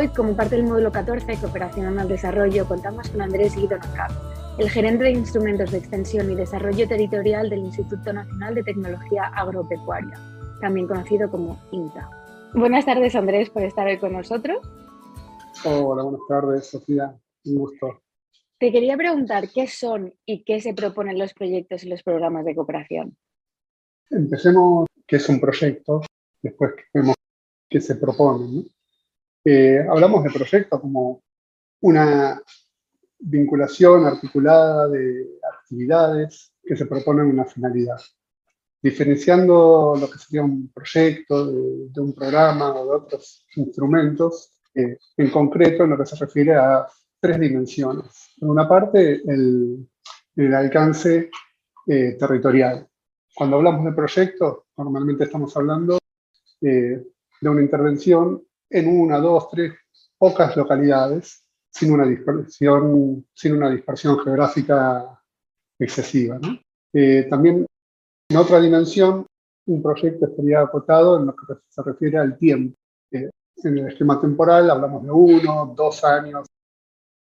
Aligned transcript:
Hoy, 0.00 0.08
como 0.08 0.34
parte 0.34 0.56
del 0.56 0.64
módulo 0.64 0.90
14 0.90 1.26
de 1.26 1.36
Cooperación 1.36 1.98
al 1.98 2.08
Desarrollo, 2.08 2.66
contamos 2.66 3.10
con 3.10 3.20
Andrés 3.20 3.54
Guido 3.54 3.76
Nocap, 3.76 4.10
el 4.58 4.70
gerente 4.70 5.04
de 5.04 5.10
Instrumentos 5.10 5.72
de 5.72 5.76
Extensión 5.76 6.30
y 6.30 6.34
Desarrollo 6.34 6.88
Territorial 6.88 7.50
del 7.50 7.58
Instituto 7.58 8.10
Nacional 8.10 8.54
de 8.54 8.62
Tecnología 8.62 9.24
Agropecuaria, 9.24 10.18
también 10.62 10.88
conocido 10.88 11.30
como 11.30 11.60
INTA. 11.70 12.08
Buenas 12.54 12.86
tardes, 12.86 13.14
Andrés, 13.14 13.50
por 13.50 13.62
estar 13.62 13.86
hoy 13.86 13.98
con 13.98 14.14
nosotros. 14.14 14.66
Hola, 15.66 16.02
buenas 16.02 16.22
tardes, 16.26 16.70
Sofía. 16.70 17.14
Un 17.44 17.56
gusto. 17.56 18.00
Te 18.58 18.72
quería 18.72 18.96
preguntar 18.96 19.50
qué 19.50 19.66
son 19.66 20.14
y 20.24 20.44
qué 20.44 20.62
se 20.62 20.72
proponen 20.72 21.18
los 21.18 21.34
proyectos 21.34 21.84
y 21.84 21.90
los 21.90 22.02
programas 22.02 22.46
de 22.46 22.54
cooperación. 22.54 23.18
Empecemos 24.08 24.86
qué 25.06 25.16
es 25.16 25.28
un 25.28 25.38
proyecto, 25.38 26.00
después 26.40 26.72
vemos 26.94 27.16
qué 27.68 27.82
se 27.82 27.96
propone. 27.96 28.64
Eh, 29.44 29.78
hablamos 29.88 30.22
de 30.24 30.30
proyecto 30.30 30.80
como 30.80 31.22
una 31.80 32.42
vinculación 33.18 34.06
articulada 34.06 34.88
de 34.88 35.26
actividades 35.52 36.52
que 36.62 36.76
se 36.76 36.86
proponen 36.86 37.26
una 37.26 37.44
finalidad. 37.44 38.00
Diferenciando 38.82 39.94
lo 39.98 40.10
que 40.10 40.18
sería 40.18 40.42
un 40.42 40.70
proyecto 40.72 41.46
de, 41.46 42.00
un 42.00 42.14
programa 42.14 42.72
o 42.74 42.84
de 42.84 42.96
otros 42.96 43.46
instrumentos, 43.56 44.52
eh, 44.74 44.98
en 45.16 45.30
concreto 45.30 45.84
en 45.84 45.90
lo 45.90 45.98
que 45.98 46.06
se 46.06 46.16
refiere 46.16 46.54
a 46.54 46.86
tres 47.20 47.38
dimensiones. 47.38 48.34
Por 48.38 48.50
una 48.50 48.68
parte, 48.68 49.22
el, 49.26 49.86
alcance 50.54 51.30
eh, 51.86 52.16
territorial. 52.18 52.88
Cuando 53.34 53.56
hablamos 53.56 53.84
de 53.84 53.92
proyectos, 53.92 54.60
normalmente 54.76 55.24
estamos 55.24 55.54
hablando 55.54 55.98
eh, 56.62 57.04
de 57.40 57.48
una 57.48 57.60
intervención 57.60 58.42
en 58.70 59.00
una, 59.00 59.18
dos, 59.18 59.48
tres, 59.50 59.74
pocas 60.16 60.56
localidades, 60.56 61.42
sin 61.70 61.92
una 61.92 62.06
dispersión, 62.06 63.26
sin 63.34 63.56
una 63.56 63.70
dispersión 63.70 64.18
geográfica 64.20 65.20
excesiva. 65.78 66.38
Eh, 66.92 67.26
también, 67.28 67.66
en 68.28 68.36
otra 68.36 68.60
dimensión, 68.60 69.26
un 69.66 69.82
proyecto 69.82 70.26
estaría 70.26 70.60
acotado 70.60 71.18
en 71.18 71.26
lo 71.26 71.34
que 71.34 71.54
se 71.68 71.82
refiere 71.82 72.18
al 72.18 72.36
tiempo. 72.36 72.76
en 73.10 73.78
el 73.78 73.88
esquema 73.88 74.20
temporal 74.20 74.70
hablamos 74.70 75.02
de 75.04 75.10
uno, 75.10 75.74
dos 75.76 76.02
años, 76.04 76.46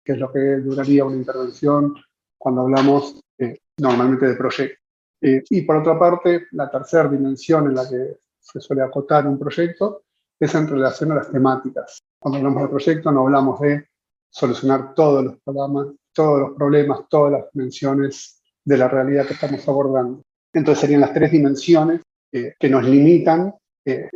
que 0.05 0.13
es 0.13 0.19
lo 0.19 0.31
que 0.33 0.39
duraría 0.39 1.05
una 1.05 1.17
intervención 1.17 1.95
cuando 2.39 2.63
hablamos 2.63 3.21
eh, 3.39 3.59
normalmente 3.79 4.27
de 4.27 4.37
proyecto. 4.37 4.81
Eh, 5.21 5.43
y 5.51 5.63
por 5.63 5.77
otra 5.77 5.99
parte, 5.99 6.47
la 6.53 6.71
tercera 6.71 7.09
dimensión 7.09 7.67
en 7.67 7.75
la 7.75 7.89
que 7.89 8.19
se 8.39 8.61
suele 8.61 8.83
acotar 8.83 9.27
un 9.27 9.39
proyecto 9.39 10.05
es 10.41 10.55
en 10.55 10.69
relación 10.69 11.13
a 11.13 11.17
las 11.17 11.31
temáticas. 11.31 11.99
Cuando 12.19 12.39
hablamos 12.39 12.63
de 12.63 12.69
proyecto 12.69 13.13
no 13.13 13.23
hablamos 13.23 13.61
de 13.61 13.89
solucionar 14.31 14.95
todos 14.95 15.25
los 15.25 15.37
problemas, 15.43 15.87
todos 16.13 16.41
los 16.41 16.57
problemas, 16.57 17.01
todas 17.09 17.33
las 17.33 17.53
dimensiones 17.53 18.43
de 18.65 18.77
la 18.77 18.89
realidad 18.89 19.27
que 19.27 19.35
estamos 19.35 19.67
abordando. 19.69 20.23
Entonces 20.53 20.81
serían 20.81 21.01
las 21.01 21.15
tres 21.15 21.31
dimensiones 21.31 22.03
eh, 22.33 22.55
que 22.59 22.69
nos 22.69 22.85
limitan 22.85 23.55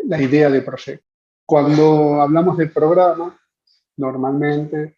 la 0.04 0.20
idea 0.20 0.50
de 0.50 0.60
proyecto. 0.60 1.06
Cuando 1.46 2.20
hablamos 2.20 2.58
de 2.58 2.66
programa, 2.66 3.38
normalmente 3.96 4.96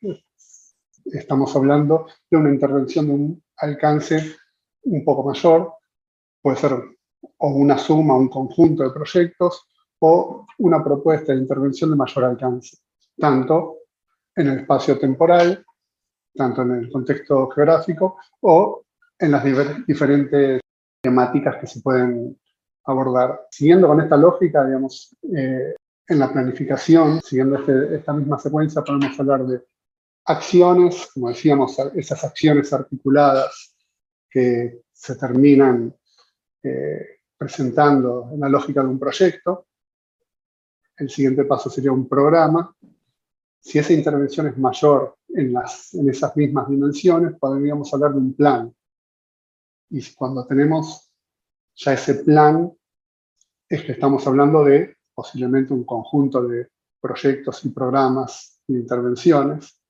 estamos 1.05 1.55
hablando 1.55 2.06
de 2.30 2.36
una 2.36 2.50
intervención 2.50 3.06
de 3.06 3.12
un 3.12 3.42
alcance 3.56 4.36
un 4.83 5.05
poco 5.05 5.22
mayor, 5.28 5.75
puede 6.42 6.56
ser 6.56 6.72
o 7.39 7.48
una 7.48 7.78
suma, 7.78 8.17
un 8.17 8.28
conjunto 8.28 8.83
de 8.83 8.91
proyectos, 8.91 9.67
o 10.00 10.46
una 10.58 10.82
propuesta 10.82 11.32
de 11.32 11.38
intervención 11.40 11.90
de 11.90 11.96
mayor 11.96 12.24
alcance, 12.24 12.78
tanto 13.18 13.78
en 14.34 14.48
el 14.48 14.58
espacio 14.60 14.98
temporal, 14.98 15.64
tanto 16.34 16.62
en 16.62 16.72
el 16.72 16.90
contexto 16.90 17.48
geográfico, 17.50 18.18
o 18.40 18.84
en 19.18 19.30
las 19.30 19.44
diferentes 19.86 20.60
temáticas 21.00 21.56
que 21.60 21.66
se 21.66 21.80
pueden 21.80 22.38
abordar. 22.84 23.46
Siguiendo 23.50 23.88
con 23.88 24.00
esta 24.00 24.16
lógica, 24.16 24.64
digamos, 24.64 25.16
eh, 25.36 25.74
en 26.06 26.18
la 26.18 26.33
planificación, 26.33 27.20
siguiendo 27.22 27.58
este, 27.58 27.96
esta 27.96 28.12
misma 28.12 28.38
secuencia, 28.38 28.83
podemos 28.83 29.18
hablar 29.18 29.46
de 29.46 29.62
acciones, 30.27 31.08
como 31.12 31.28
decíamos, 31.28 31.78
esas 31.94 32.24
acciones 32.24 32.72
articuladas 32.72 33.77
que 34.30 34.83
se 34.92 35.16
terminan 35.16 35.94
eh, 36.62 37.20
presentando 37.36 38.30
en 38.33 38.40
la 38.40 38.48
lógica 38.48 38.83
de 38.83 38.88
un 38.88 38.98
proyecto. 38.98 39.66
El 40.96 41.10
siguiente 41.10 41.44
paso 41.44 41.70
sería 41.70 41.92
un 41.92 42.08
programa. 42.08 42.74
Si 43.60 43.78
esa 43.78 43.92
intervención 43.92 44.46
es 44.48 44.58
mayor 44.58 45.16
en, 45.28 45.52
las, 45.52 45.94
en 45.94 46.08
esas 46.08 46.36
mismas 46.36 46.68
dimensiones, 46.68 47.36
podríamos 47.38 47.92
hablar 47.94 48.12
de 48.12 48.18
un 48.18 48.34
plan. 48.34 48.74
Y 49.90 50.02
cuando 50.14 50.46
tenemos 50.46 51.10
ya 51.77 51.94
ese 51.94 52.16
plan, 52.16 52.72
es 53.68 53.84
que 53.84 53.92
estamos 53.92 54.27
hablando 54.27 54.64
de 54.64 54.96
posiblemente 55.14 55.72
un 55.72 55.84
conjunto 55.84 56.42
de 56.46 56.68
proyectos 57.00 57.64
y 57.64 57.70
programas 57.70 58.60
de 58.66 58.78
intervenciones 58.78 59.80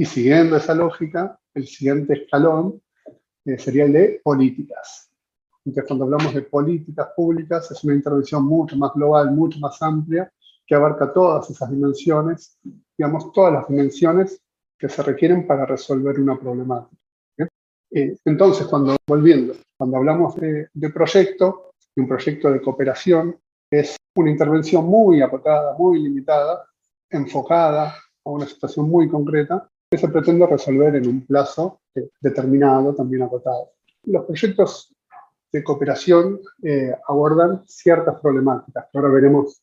y 0.00 0.04
siguiendo 0.04 0.56
esa 0.56 0.74
lógica, 0.74 1.40
el 1.54 1.66
siguiente 1.66 2.12
escalón 2.12 2.80
eh, 3.44 3.58
sería 3.58 3.84
el 3.84 3.92
de 3.92 4.20
políticas. 4.22 5.07
Entonces, 5.64 5.88
cuando 5.88 6.04
hablamos 6.04 6.34
de 6.34 6.42
políticas 6.42 7.08
públicas, 7.16 7.70
es 7.70 7.84
una 7.84 7.94
intervención 7.94 8.44
mucho 8.44 8.76
más 8.76 8.92
global, 8.94 9.32
mucho 9.32 9.58
más 9.60 9.80
amplia, 9.82 10.30
que 10.66 10.74
abarca 10.74 11.12
todas 11.12 11.48
esas 11.50 11.70
dimensiones, 11.70 12.58
digamos, 12.96 13.32
todas 13.32 13.52
las 13.52 13.68
dimensiones 13.68 14.40
que 14.78 14.88
se 14.88 15.02
requieren 15.02 15.46
para 15.46 15.66
resolver 15.66 16.20
una 16.20 16.38
problemática. 16.38 16.96
Eh, 17.90 18.16
entonces, 18.24 18.66
cuando, 18.66 18.96
volviendo, 19.06 19.54
cuando 19.76 19.96
hablamos 19.96 20.36
de, 20.36 20.68
de 20.72 20.90
proyecto, 20.90 21.72
de 21.96 22.02
un 22.02 22.08
proyecto 22.08 22.50
de 22.50 22.60
cooperación, 22.60 23.36
es 23.70 23.96
una 24.16 24.30
intervención 24.30 24.84
muy 24.86 25.22
acotada, 25.22 25.74
muy 25.78 26.02
limitada, 26.02 26.64
enfocada 27.10 27.94
a 28.24 28.30
una 28.30 28.46
situación 28.46 28.88
muy 28.90 29.08
concreta, 29.08 29.68
que 29.90 29.98
se 29.98 30.08
pretende 30.08 30.46
resolver 30.46 30.96
en 30.96 31.08
un 31.08 31.26
plazo 31.26 31.80
determinado, 32.20 32.94
también 32.94 33.22
acotado. 33.22 33.72
Los 34.04 34.26
proyectos 34.26 34.94
de 35.52 35.64
cooperación 35.64 36.40
eh, 36.62 36.94
abordan 37.06 37.62
ciertas 37.66 38.20
problemáticas, 38.20 38.86
ahora 38.92 39.08
veremos 39.08 39.62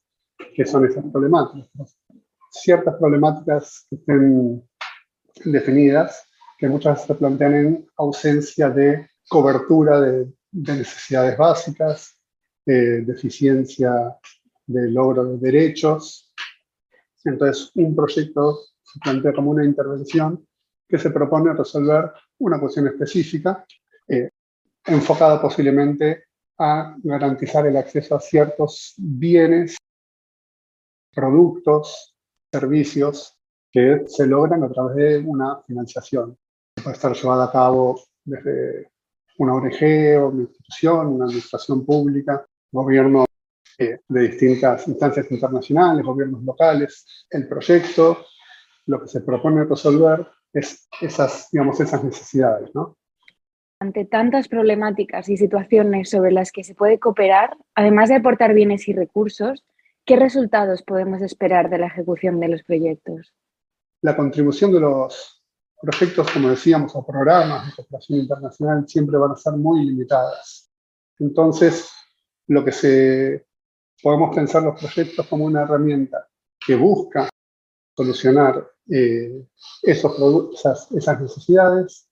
qué 0.55 0.65
son 0.65 0.85
esas 0.85 1.03
problemáticas. 1.11 1.97
Ciertas 2.51 2.95
problemáticas 2.95 3.85
que 3.89 3.95
estén 3.97 4.63
definidas, 5.43 6.27
que 6.57 6.69
muchas 6.69 6.93
veces 6.95 7.07
se 7.07 7.15
plantean 7.15 7.53
en 7.53 7.87
ausencia 7.97 8.69
de 8.69 9.09
cobertura 9.27 9.99
de, 9.99 10.33
necesidades 10.51 11.37
básicas, 11.37 12.17
de 12.65 13.01
deficiencia 13.01 14.17
de 14.65 14.89
logro 14.89 15.25
de 15.25 15.37
derechos. 15.37 16.33
Entonces, 17.25 17.71
un 17.75 17.95
proyecto 17.95 18.59
se 18.81 18.99
plantea 18.99 19.33
como 19.33 19.51
una 19.51 19.65
intervención 19.65 20.47
que 20.87 20.97
se 20.97 21.09
propone 21.09 21.53
resolver 21.53 22.11
una 22.39 22.59
cuestión 22.59 22.87
específica, 22.87 23.65
eh, 23.67 23.84
enfocada 24.85 25.41
posiblemente 25.41 26.25
a 26.57 26.95
garantizar 27.03 27.65
el 27.67 27.77
acceso 27.77 28.15
a 28.15 28.19
ciertos 28.19 28.93
bienes, 28.97 29.77
productos, 31.13 32.15
servicios 32.51 33.37
que 33.71 34.03
se 34.07 34.25
logran 34.25 34.63
a 34.63 34.69
través 34.69 34.95
de 34.95 35.17
una 35.19 35.61
financiación. 35.63 36.37
Puede 36.75 36.95
estar 36.95 37.13
llevada 37.13 37.45
a 37.45 37.51
cabo 37.51 38.01
desde 38.23 38.91
una 39.37 39.53
ONG 39.55 40.17
o 40.19 40.29
una 40.29 40.41
institución, 40.43 41.07
una 41.07 41.25
administración 41.25 41.85
pública, 41.85 42.45
gobierno 42.71 43.25
de 43.77 44.21
distintas 44.21 44.87
instancias 44.87 45.29
internacionales, 45.31 46.05
gobiernos 46.05 46.43
locales. 46.43 47.25
El 47.29 47.47
proyecto 47.47 48.25
lo 48.85 49.01
que 49.01 49.07
se 49.07 49.21
propone 49.21 49.65
resolver 49.65 50.25
es 50.53 50.87
esas, 51.01 51.49
digamos, 51.51 51.79
esas 51.79 52.03
necesidades, 52.03 52.73
¿no? 52.73 52.97
Ante 53.85 54.03
tantas 54.03 54.47
problemáticas 54.47 55.29
y 55.29 55.37
situaciones 55.37 56.09
sobre 56.09 56.31
las 56.31 56.51
que 56.51 56.63
se 56.63 56.73
puede 56.73 56.97
cooperar, 56.97 57.55
además 57.75 58.09
de 58.09 58.15
aportar 58.15 58.55
bienes 58.55 58.87
y 58.87 58.93
recursos, 58.93 59.63
¿qué 60.05 60.15
resultados 60.15 60.81
podemos 60.81 61.21
esperar 61.21 61.69
de 61.69 61.77
la 61.77 61.85
ejecución 61.85 62.39
de 62.39 62.47
los 62.47 62.63
proyectos? 62.63 63.35
La 64.01 64.17
contribución 64.17 64.73
de 64.73 64.79
los 64.79 65.43
proyectos, 65.79 66.31
como 66.31 66.49
decíamos, 66.49 66.95
o 66.95 67.05
programas 67.05 67.67
de 67.67 67.73
cooperación 67.75 68.21
internacional 68.21 68.87
siempre 68.87 69.19
van 69.19 69.33
a 69.33 69.35
ser 69.35 69.53
muy 69.53 69.85
limitadas. 69.85 70.71
Entonces, 71.19 71.91
lo 72.47 72.65
que 72.65 72.71
se 72.71 73.45
podemos 74.01 74.35
pensar 74.35 74.63
los 74.63 74.79
proyectos 74.79 75.27
como 75.27 75.45
una 75.45 75.61
herramienta 75.61 76.27
que 76.65 76.75
busca 76.75 77.29
solucionar 77.95 78.67
eh, 78.89 79.45
esos 79.83 80.15
productos, 80.15 80.89
esas, 80.91 81.21
necesidades, 81.21 82.04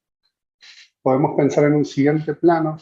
podemos 1.03 1.35
pensar 1.35 1.65
en 1.65 1.75
un 1.75 1.85
siguiente 1.85 2.33
plano, 2.33 2.77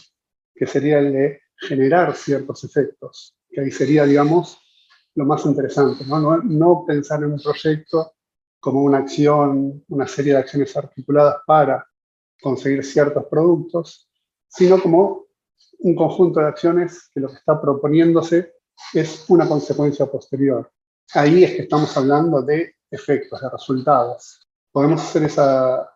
que 0.56 0.68
sería 0.68 1.00
el 1.00 1.12
de 1.12 1.42
generar 1.58 2.16
ciertos 2.16 2.64
efectos, 2.64 3.36
que 3.50 3.62
ahí 3.62 3.72
sería, 3.72 4.06
digamos, 4.06 4.60
lo 5.16 5.26
más 5.26 5.46
interesante, 5.46 6.06
¿no? 6.06 6.38
¿no? 6.38 6.86
pensar 6.86 7.24
en 7.24 7.34
un 7.34 7.42
proyecto 7.42 8.14
como 8.60 8.84
una 8.84 9.00
acción, 9.00 9.84
una 9.90 10.08
serie 10.08 10.34
de 10.34 10.40
acciones 10.40 10.78
articuladas 10.78 11.38
para 11.46 11.86
conseguir 12.42 12.86
ciertos 12.86 13.26
productos, 13.26 14.10
sino 14.48 14.80
como 14.80 15.26
un 15.80 15.96
conjunto 15.96 16.40
de 16.40 16.48
acciones 16.48 17.10
que 17.14 17.20
lo 17.20 17.28
que 17.28 17.36
está 17.36 17.60
proponiéndose 17.60 18.54
es 18.94 19.26
una 19.30 19.48
consecuencia 19.48 20.06
posterior. 20.06 20.72
Ahí 21.14 21.44
es 21.44 21.52
que 21.56 21.62
estamos 21.64 21.96
hablando 21.98 22.42
de 22.42 22.76
efectos, 22.90 23.42
de 23.42 23.50
resultados. 23.50 24.48
Podemos 24.72 25.02
hacer 25.02 25.24
esa, 25.24 25.91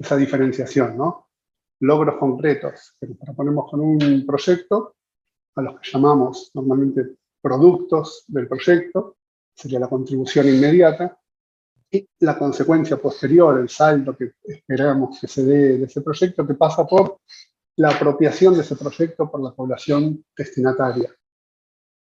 esa 0.00 0.16
diferenciación, 0.16 0.96
¿no? 0.96 1.28
Logros 1.80 2.16
concretos 2.18 2.94
que 2.98 3.06
nos 3.06 3.18
proponemos 3.18 3.70
con 3.70 3.80
un 3.80 4.26
proyecto, 4.26 4.96
a 5.56 5.62
los 5.62 5.80
que 5.80 5.90
llamamos 5.92 6.50
normalmente 6.54 7.16
productos 7.40 8.24
del 8.28 8.48
proyecto, 8.48 9.16
sería 9.54 9.78
la 9.78 9.88
contribución 9.88 10.48
inmediata, 10.48 11.20
y 11.92 12.08
la 12.20 12.38
consecuencia 12.38 12.96
posterior, 12.96 13.58
el 13.58 13.68
saldo 13.68 14.16
que 14.16 14.32
esperamos 14.44 15.18
que 15.20 15.26
se 15.26 15.44
dé 15.44 15.78
de 15.78 15.84
ese 15.84 16.00
proyecto, 16.02 16.46
que 16.46 16.54
pasa 16.54 16.86
por 16.86 17.18
la 17.76 17.90
apropiación 17.90 18.54
de 18.54 18.60
ese 18.60 18.76
proyecto 18.76 19.30
por 19.30 19.42
la 19.42 19.52
población 19.52 20.24
destinataria. 20.36 21.12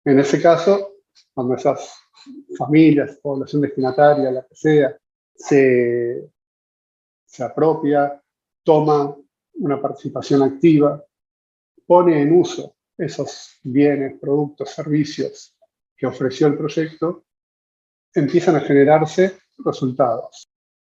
En 0.05 0.19
ese 0.19 0.41
caso, 0.41 0.97
cuando 1.33 1.55
esas 1.55 1.95
familias, 2.57 3.17
población 3.21 3.63
destinataria, 3.63 4.31
la 4.31 4.43
que 4.43 4.55
sea, 4.55 4.97
se, 5.33 6.29
se 7.31 7.43
apropia, 7.43 8.21
toma 8.61 9.15
una 9.53 9.81
participación 9.81 10.43
activa, 10.43 11.01
pone 11.85 12.21
en 12.21 12.33
uso 12.33 12.75
esos 12.97 13.57
bienes, 13.63 14.19
productos, 14.19 14.71
servicios 14.71 15.55
que 15.95 16.07
ofreció 16.07 16.47
el 16.47 16.57
proyecto, 16.57 17.23
empiezan 18.13 18.57
a 18.57 18.59
generarse 18.59 19.39
resultados. 19.59 20.51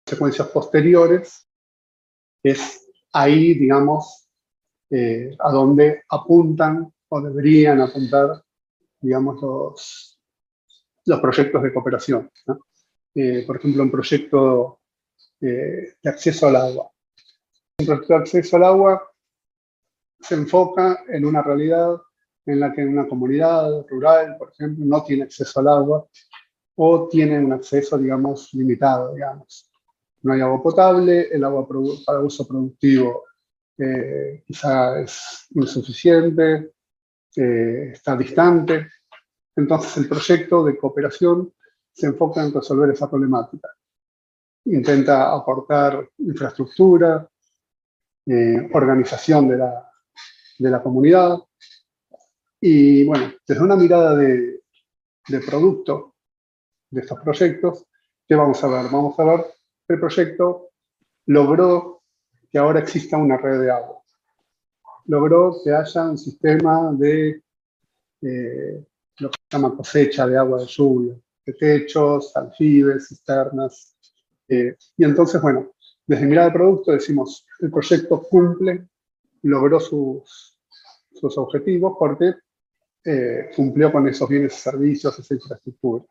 Secuencias 0.05 0.47
posteriores 0.47 1.47
es 2.41 2.89
ahí, 3.11 3.53
digamos, 3.53 4.29
eh, 4.89 5.35
a 5.37 5.51
donde 5.51 6.03
apuntan 6.09 6.93
o 7.09 7.21
deberían 7.21 7.81
apuntar, 7.81 8.41
digamos, 9.01 9.41
los, 9.41 10.19
los 11.05 11.19
proyectos 11.19 11.61
de 11.61 11.73
cooperación. 11.73 12.31
Eh, 13.15 13.43
por 13.45 13.57
ejemplo, 13.57 13.83
un 13.83 13.91
proyecto 13.91 14.80
eh, 15.41 15.95
de 16.01 16.09
acceso 16.09 16.47
al 16.47 16.55
agua. 16.55 16.91
Un 17.79 17.85
proyecto 17.85 18.13
de 18.13 18.19
acceso 18.19 18.55
al 18.57 18.63
agua 18.63 19.11
se 20.19 20.35
enfoca 20.35 21.03
en 21.07 21.25
una 21.25 21.41
realidad 21.41 21.99
en 22.45 22.59
la 22.59 22.71
que 22.71 22.85
una 22.85 23.07
comunidad 23.07 23.85
rural, 23.87 24.35
por 24.37 24.51
ejemplo, 24.51 24.85
no 24.85 25.03
tiene 25.03 25.23
acceso 25.23 25.59
al 25.59 25.67
agua 25.67 26.07
o 26.75 27.07
tiene 27.07 27.39
un 27.39 27.53
acceso, 27.53 27.97
digamos, 27.97 28.53
limitado, 28.53 29.13
digamos. 29.13 29.71
No 30.21 30.33
hay 30.33 30.41
agua 30.41 30.61
potable, 30.61 31.27
el 31.31 31.43
agua 31.43 31.67
para 32.05 32.19
uso 32.19 32.47
productivo 32.47 33.23
eh, 33.77 34.43
quizá 34.45 35.01
es 35.01 35.47
insuficiente, 35.55 36.73
eh, 37.35 37.91
está 37.93 38.15
distante. 38.15 38.87
Entonces 39.55 39.97
el 39.97 40.07
proyecto 40.07 40.63
de 40.63 40.77
cooperación 40.77 41.51
se 41.91 42.07
enfoca 42.07 42.43
en 42.43 42.53
resolver 42.53 42.91
esa 42.91 43.09
problemática. 43.09 43.69
Intenta 44.65 45.33
aportar 45.33 46.07
infraestructura, 46.19 47.27
eh, 48.25 48.69
organización 48.73 49.47
de 49.47 49.57
la, 49.57 49.91
de 50.59 50.69
la 50.69 50.81
comunidad. 50.81 51.37
Y 52.59 53.05
bueno, 53.05 53.33
desde 53.47 53.63
una 53.63 53.75
mirada 53.75 54.15
de, 54.15 54.61
de 55.27 55.39
producto 55.39 56.15
de 56.89 57.01
estos 57.01 57.19
proyectos, 57.19 57.85
¿qué 58.27 58.35
vamos 58.35 58.63
a 58.63 58.67
ver? 58.67 58.91
Vamos 58.91 59.17
a 59.19 59.23
ver 59.23 59.45
el 59.91 59.99
proyecto 59.99 60.69
logró 61.25 62.03
que 62.49 62.57
ahora 62.57 62.79
exista 62.79 63.17
una 63.17 63.37
red 63.37 63.61
de 63.61 63.71
agua. 63.71 64.01
Logró 65.05 65.57
que 65.63 65.71
haya 65.73 66.03
un 66.03 66.17
sistema 66.17 66.91
de 66.93 67.41
eh, 68.21 68.85
lo 69.17 69.29
que 69.29 69.35
se 69.49 69.57
llama 69.57 69.75
cosecha 69.75 70.27
de 70.27 70.37
agua 70.37 70.59
de 70.59 70.67
lluvia, 70.67 71.15
de 71.45 71.53
techos, 71.53 72.35
aljibes, 72.35 73.07
cisternas. 73.07 73.95
Eh, 74.51 74.75
y 74.97 75.05
entonces, 75.05 75.41
bueno, 75.41 75.71
desde 76.05 76.25
mirada 76.25 76.49
de 76.49 76.53
producto 76.53 76.91
decimos, 76.91 77.45
el 77.61 77.71
proyecto 77.71 78.21
cumple, 78.21 78.89
logró 79.43 79.79
sus, 79.79 80.59
sus 81.13 81.37
objetivos 81.37 81.95
porque 81.97 82.33
eh, 83.05 83.49
cumplió 83.55 83.93
con 83.93 84.05
esos 84.09 84.27
bienes 84.27 84.53
y 84.53 84.59
servicios, 84.59 85.17
esa 85.17 85.33
infraestructura. 85.33 86.03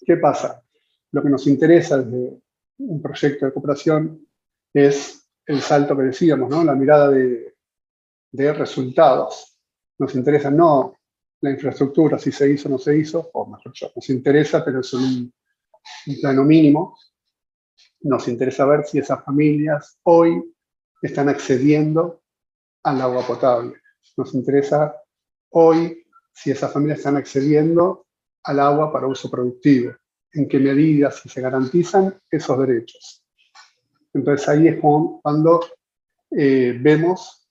¿Qué 0.00 0.16
pasa? 0.16 0.62
Lo 1.12 1.22
que 1.22 1.28
nos 1.28 1.46
interesa 1.46 1.98
desde 1.98 2.40
un 2.78 3.02
proyecto 3.02 3.44
de 3.44 3.52
cooperación 3.52 4.26
es 4.72 5.28
el 5.44 5.60
salto 5.60 5.94
que 5.98 6.04
decíamos, 6.04 6.48
¿no? 6.48 6.64
la 6.64 6.74
mirada 6.74 7.10
de, 7.10 7.54
resultados. 8.32 9.58
Nos 9.98 10.14
interesa 10.14 10.50
no 10.50 10.94
la 11.42 11.50
infraestructura, 11.50 12.18
si 12.18 12.32
se 12.32 12.50
hizo 12.50 12.68
o 12.68 12.72
no 12.72 12.78
se 12.78 12.96
hizo, 12.96 13.30
o 13.34 13.46
mejor 13.46 13.72
dicho, 13.72 13.90
nos 13.94 14.08
interesa, 14.08 14.64
pero 14.64 14.80
es 14.80 14.94
un 14.94 15.30
plano 16.20 16.44
mínimo. 16.44 16.96
Nos 18.00 18.28
interesa 18.28 18.64
ver 18.66 18.84
si 18.84 18.98
esas 18.98 19.24
familias 19.24 19.98
hoy 20.04 20.42
están 21.02 21.28
accediendo 21.28 22.22
al 22.82 23.00
agua 23.00 23.26
potable. 23.26 23.74
Nos 24.16 24.34
interesa 24.34 24.94
hoy 25.50 26.04
si 26.32 26.50
esas 26.50 26.72
familias 26.72 26.98
están 26.98 27.16
accediendo 27.16 28.06
al 28.44 28.60
agua 28.60 28.92
para 28.92 29.06
uso 29.06 29.30
productivo, 29.30 29.92
en 30.32 30.48
qué 30.48 30.58
medidas 30.58 31.20
si 31.20 31.28
se 31.28 31.40
garantizan 31.40 32.20
esos 32.30 32.58
derechos. 32.58 33.24
Entonces 34.14 34.48
ahí 34.48 34.68
es 34.68 34.80
cuando 34.80 35.60
eh, 36.30 36.78
vemos 36.80 37.48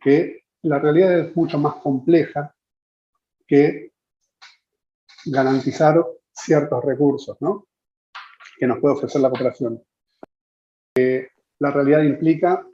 que 0.00 0.44
la 0.62 0.78
realidad 0.78 1.18
es 1.18 1.36
mucho 1.36 1.58
más 1.58 1.76
compleja 1.76 2.54
que 3.46 3.92
garantizar 5.26 6.04
ciertos 6.32 6.84
recursos 6.84 7.36
¿no? 7.40 7.66
Que 8.60 8.66
nos 8.66 8.78
puede 8.78 8.94
ofrecer 8.94 9.22
la 9.22 9.30
cooperación. 9.30 9.82
Eh, 10.94 11.28
la 11.60 11.70
realidad 11.70 12.02
implica 12.02 12.66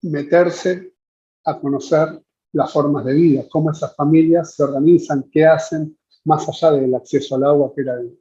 meterse 0.00 0.94
a 1.44 1.60
conocer 1.60 2.22
las 2.52 2.72
formas 2.72 3.04
de 3.04 3.12
vida, 3.12 3.44
cómo 3.50 3.70
esas 3.70 3.94
familias 3.94 4.54
se 4.54 4.62
organizan, 4.62 5.28
qué 5.30 5.44
hacen, 5.44 5.98
más 6.24 6.48
allá 6.48 6.72
del 6.72 6.94
acceso 6.94 7.34
al 7.34 7.44
agua, 7.44 7.72
que 7.74 7.82
era 7.82 7.94
el, 8.00 8.18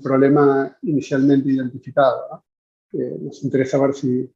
problema 0.00 0.78
inicialmente 0.82 1.50
identificado. 1.50 2.44
Eh, 2.92 3.16
nos 3.20 3.42
interesa 3.42 3.78
ver 3.78 3.92
si, 3.92 4.32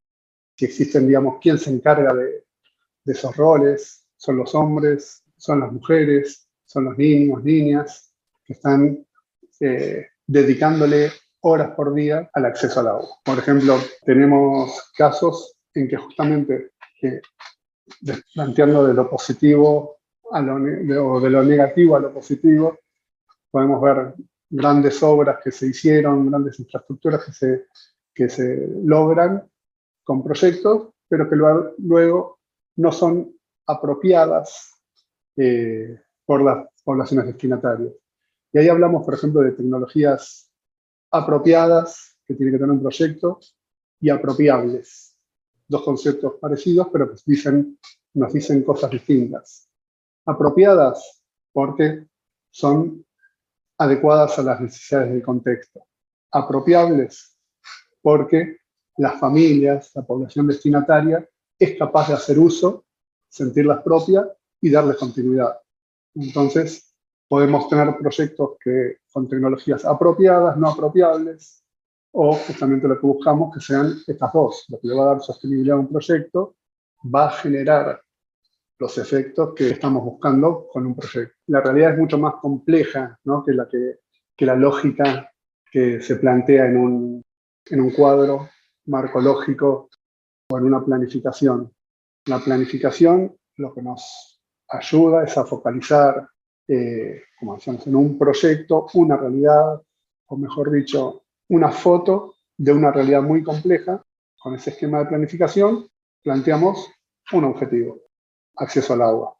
si, 0.56 0.64
existen, 0.64 1.06
digamos, 1.06 1.38
quién 1.40 1.58
se 1.58 1.70
encarga 1.70 2.12
de, 2.12 2.44
esos 3.04 3.36
roles, 3.36 4.04
son 4.16 4.38
los 4.38 4.52
hombres, 4.56 5.22
son 5.36 5.60
las 5.60 5.72
mujeres, 5.72 6.48
son 6.64 6.86
los 6.86 6.98
niños, 6.98 7.44
niñas, 7.44 8.12
que 8.44 8.54
están 8.54 9.06
eh, 9.60 10.06
dedicándole 10.26 11.12
horas 11.48 11.70
por 11.76 11.94
día 11.94 12.28
al 12.34 12.44
acceso 12.44 12.80
al 12.80 12.88
agua. 12.88 13.08
Por 13.24 13.38
ejemplo, 13.38 13.76
tenemos 14.04 14.90
casos 14.96 15.56
en 15.74 15.88
que 15.88 15.96
justamente 15.96 16.72
que 17.00 17.20
planteando 18.34 18.84
de 18.86 18.94
lo 18.94 19.08
positivo 19.08 19.98
a 20.32 20.40
lo, 20.40 20.56
o 20.56 21.20
de 21.20 21.30
lo 21.30 21.44
negativo 21.44 21.94
a 21.94 22.00
lo 22.00 22.12
positivo, 22.12 22.80
podemos 23.48 23.80
ver 23.80 24.14
grandes 24.50 25.00
obras 25.04 25.38
que 25.42 25.52
se 25.52 25.68
hicieron, 25.68 26.28
grandes 26.28 26.58
infraestructuras 26.58 27.24
que 27.24 27.32
se, 27.32 27.66
que 28.12 28.28
se 28.28 28.66
logran 28.82 29.48
con 30.02 30.24
proyectos, 30.24 30.88
pero 31.08 31.30
que 31.30 31.36
luego 31.36 32.40
no 32.76 32.90
son 32.90 33.32
apropiadas 33.68 34.74
eh, 35.36 36.00
por 36.24 36.42
las 36.42 36.66
poblaciones 36.82 37.26
destinatarias. 37.26 37.92
Y 38.52 38.58
ahí 38.58 38.68
hablamos, 38.68 39.04
por 39.04 39.14
ejemplo, 39.14 39.42
de 39.42 39.52
tecnologías 39.52 40.45
apropiadas, 41.10 42.16
que 42.26 42.34
tiene 42.34 42.52
que 42.52 42.58
tener 42.58 42.72
un 42.72 42.82
proyecto, 42.82 43.40
y 44.00 44.10
apropiables 44.10 45.16
dos 45.68 45.82
conceptos 45.82 46.34
parecidos, 46.40 46.88
pero 46.92 47.10
que 47.10 47.20
dicen, 47.26 47.78
nos 48.14 48.32
dicen 48.32 48.62
cosas 48.62 48.90
distintas. 48.90 49.68
Apropiadas 50.24 51.22
porque 51.52 52.06
son 52.50 53.04
adecuadas 53.78 54.38
a 54.38 54.42
las 54.42 54.60
necesidades 54.60 55.12
del 55.12 55.22
contexto. 55.22 55.86
Apropiables 56.30 57.36
porque 58.00 58.58
las 58.98 59.18
familias, 59.18 59.90
la 59.94 60.02
población 60.02 60.46
destinataria, 60.46 61.28
es 61.58 61.78
capaz 61.78 62.08
de 62.08 62.14
hacer 62.14 62.38
uso, 62.38 62.84
sentirlas 63.28 63.82
propias 63.82 64.26
y 64.60 64.70
darles 64.70 64.96
continuidad. 64.96 65.58
Entonces, 66.14 66.95
podemos 67.28 67.68
tener 67.68 67.96
proyectos 67.98 68.56
que, 68.62 68.98
con 69.12 69.28
tecnologías 69.28 69.84
apropiadas, 69.84 70.56
no 70.56 70.70
apropiables, 70.70 71.64
o 72.12 72.34
justamente 72.34 72.88
lo 72.88 72.98
que 72.98 73.06
buscamos 73.06 73.54
que 73.54 73.60
sean 73.60 73.94
estas 74.06 74.32
dos. 74.32 74.64
Lo 74.68 74.80
que 74.80 74.88
le 74.88 74.94
va 74.94 75.02
a 75.02 75.14
dar 75.14 75.22
sostenibilidad 75.22 75.76
a 75.76 75.80
un 75.80 75.88
proyecto 75.88 76.56
va 77.14 77.26
a 77.26 77.30
generar 77.30 78.00
los 78.78 78.98
efectos 78.98 79.54
que 79.54 79.70
estamos 79.70 80.02
buscando 80.04 80.66
con 80.72 80.86
un 80.86 80.96
proyecto. 80.96 81.36
La 81.46 81.60
realidad 81.60 81.92
es 81.92 81.98
mucho 81.98 82.18
más 82.18 82.34
compleja 82.36 83.18
¿no? 83.24 83.44
que, 83.44 83.52
la 83.52 83.68
que, 83.68 84.00
que, 84.36 84.46
la 84.46 84.54
lógica 84.54 85.30
que 85.70 86.00
se 86.00 86.16
plantea 86.16 86.66
en 86.66 86.76
un, 86.76 87.22
en 87.66 87.80
un 87.80 87.90
cuadro 87.90 88.48
marco 88.86 89.20
lógico 89.20 89.88
o 90.48 90.58
en 90.58 90.64
una 90.64 90.84
planificación. 90.84 91.72
La 92.26 92.38
planificación 92.38 93.36
lo 93.56 93.74
que 93.74 93.82
nos 93.82 94.40
ayuda 94.68 95.24
es 95.24 95.36
a 95.36 95.44
focalizar, 95.44 96.28
eh, 96.68 97.22
como 97.38 97.54
decíamos, 97.54 97.86
en 97.86 97.96
un 97.96 98.18
proyecto, 98.18 98.86
una 98.94 99.16
realidad, 99.16 99.82
o 100.26 100.36
mejor 100.36 100.70
dicho, 100.70 101.22
una 101.48 101.70
foto 101.70 102.34
de 102.56 102.72
una 102.72 102.90
realidad 102.90 103.22
muy 103.22 103.42
compleja. 103.42 104.02
Con 104.38 104.54
ese 104.54 104.70
esquema 104.70 105.00
de 105.00 105.06
planificación 105.06 105.88
planteamos 106.22 106.90
un 107.32 107.44
objetivo, 107.44 108.00
acceso 108.56 108.92
al 108.92 109.02
agua. 109.02 109.36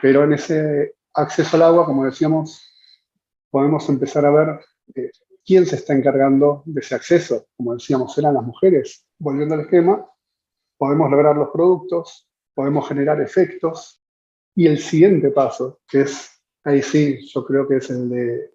Pero 0.00 0.24
en 0.24 0.34
ese 0.34 0.96
acceso 1.14 1.56
al 1.56 1.62
agua, 1.62 1.86
como 1.86 2.04
decíamos, 2.04 2.60
podemos 3.50 3.88
empezar 3.88 4.24
a 4.24 4.30
ver 4.30 4.60
eh, 4.94 5.10
quién 5.44 5.66
se 5.66 5.76
está 5.76 5.92
encargando 5.92 6.62
de 6.66 6.80
ese 6.80 6.94
acceso. 6.94 7.46
Como 7.56 7.74
decíamos, 7.74 8.16
eran 8.18 8.34
las 8.34 8.44
mujeres. 8.44 9.06
Volviendo 9.18 9.54
al 9.54 9.62
esquema, 9.62 10.06
podemos 10.78 11.10
lograr 11.10 11.36
los 11.36 11.50
productos, 11.50 12.28
podemos 12.54 12.88
generar 12.88 13.20
efectos. 13.20 14.02
Y 14.54 14.66
el 14.66 14.78
siguiente 14.78 15.30
paso, 15.30 15.80
que 15.88 16.02
es, 16.02 16.31
ahí 16.64 16.82
sí, 16.82 17.18
yo 17.28 17.44
creo 17.44 17.66
que 17.66 17.76
es 17.76 17.90
el 17.90 18.08
de 18.08 18.50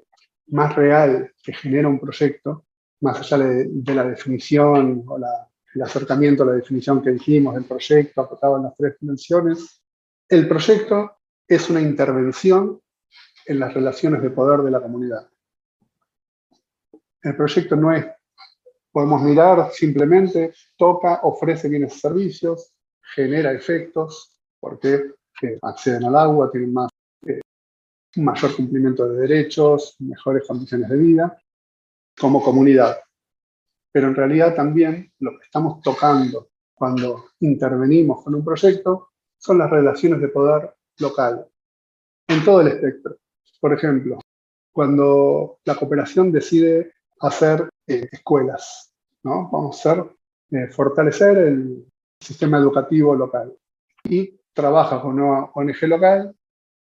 más 0.48 0.76
real 0.76 1.32
que 1.44 1.54
genera 1.54 1.88
un 1.88 2.00
proyecto, 2.00 2.66
más 3.02 3.20
allá 3.20 3.46
de, 3.46 3.94
la 3.94 4.06
definición 4.06 5.04
o 5.08 5.18
el 5.18 5.82
acercamiento 5.82 6.44
a 6.44 6.48
la 6.48 6.54
definición 6.54 7.02
que 7.02 7.12
dijimos 7.12 7.56
del 7.56 7.66
proyecto 7.66 8.22
acotado 8.22 8.58
en 8.58 8.64
las 8.64 8.76
tres 8.76 8.96
dimensiones, 9.00 9.84
el 10.30 10.48
proyecto 10.48 11.18
es 11.48 11.70
una 11.70 11.82
intervención 11.82 12.82
en 13.46 13.60
las 13.60 13.74
relaciones 13.74 14.22
de 14.22 14.30
poder 14.30 14.62
de 14.62 14.72
la 14.72 14.82
comunidad. 14.82 15.30
El 17.22 17.36
proyecto 17.36 17.76
no 17.76 17.94
es, 17.94 18.06
podemos 18.92 19.22
mirar 19.22 19.72
simplemente, 19.72 20.54
toca, 20.78 21.22
ofrece 21.24 21.70
bienes 21.70 21.96
y 21.96 22.00
servicios, 22.00 22.74
genera 23.16 23.54
efectos, 23.54 24.38
porque 24.60 25.12
acceden 25.62 26.06
al 26.06 26.16
agua, 26.16 26.50
tienen 26.52 26.74
más, 26.74 26.90
un 28.16 28.26
mayor 28.26 28.56
cumplimiento 28.56 29.08
de 29.08 29.28
derechos, 29.28 29.96
mejores 30.00 30.48
condiciones 30.48 30.90
de 30.90 30.98
vida, 30.98 31.38
como 32.18 32.42
comunidad. 32.42 32.98
Pero 33.92 34.08
en 34.08 34.16
realidad 34.16 34.56
también 34.56 35.12
lo 35.20 35.32
que 35.38 35.46
estamos 35.46 35.82
tocando 35.82 36.50
cuando 36.74 37.26
intervenimos 37.40 38.24
con 38.24 38.36
un 38.36 38.44
proyecto 38.44 39.10
son 39.38 39.58
las 39.58 39.70
relaciones 39.70 40.22
de 40.22 40.28
poder 40.30 40.74
local, 41.00 41.48
en 42.28 42.44
todo 42.44 42.62
el 42.62 42.68
espectro. 42.70 43.18
Por 43.60 43.74
ejemplo, 43.74 44.20
cuando 44.72 45.60
la 45.66 45.76
cooperación 45.76 46.32
decide 46.32 46.94
hacer 47.20 47.70
eh, 47.88 48.08
escuelas, 48.12 48.94
¿no? 49.24 49.50
Vamos 49.52 49.86
a 49.86 49.92
hacer, 49.92 50.06
eh, 50.52 50.68
fortalecer 50.68 51.38
el 51.38 51.88
sistema 52.20 52.58
educativo 52.58 53.16
local. 53.16 53.56
Y 54.04 54.40
trabaja 54.54 55.02
con 55.02 55.20
una 55.20 55.46
ONG 55.54 55.82
local, 55.88 56.36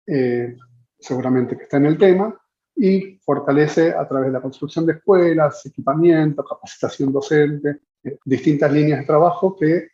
eh, 0.06 0.56
seguramente 1.02 1.56
que 1.56 1.64
está 1.64 1.76
en 1.76 1.86
el 1.86 1.98
tema, 1.98 2.34
y 2.74 3.18
fortalece 3.18 3.92
a 3.92 4.08
través 4.08 4.28
de 4.28 4.32
la 4.32 4.40
construcción 4.40 4.86
de 4.86 4.94
escuelas, 4.94 5.66
equipamiento, 5.66 6.44
capacitación 6.44 7.12
docente, 7.12 7.80
distintas 8.24 8.72
líneas 8.72 9.00
de 9.00 9.06
trabajo 9.06 9.54
que 9.54 9.88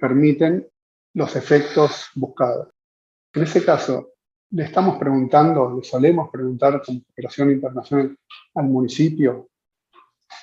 permiten 0.00 0.66
los 1.14 1.36
efectos 1.36 2.08
buscados. 2.14 2.68
En 3.34 3.42
ese 3.42 3.64
caso, 3.64 4.14
le 4.50 4.64
estamos 4.64 4.98
preguntando, 4.98 5.74
le 5.76 5.82
solemos 5.82 6.30
preguntar 6.30 6.80
como 6.82 7.02
cooperación 7.02 7.50
internacional 7.50 8.16
al 8.54 8.64
municipio 8.64 9.48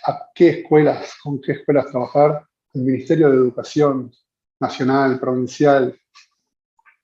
a 0.05 0.29
qué 0.33 0.49
escuelas, 0.49 1.15
con 1.23 1.39
qué 1.39 1.53
escuelas 1.53 1.87
trabajar, 1.87 2.45
el 2.73 2.81
Ministerio 2.81 3.29
de 3.29 3.37
Educación 3.37 4.11
Nacional, 4.59 5.19
Provincial, 5.19 5.97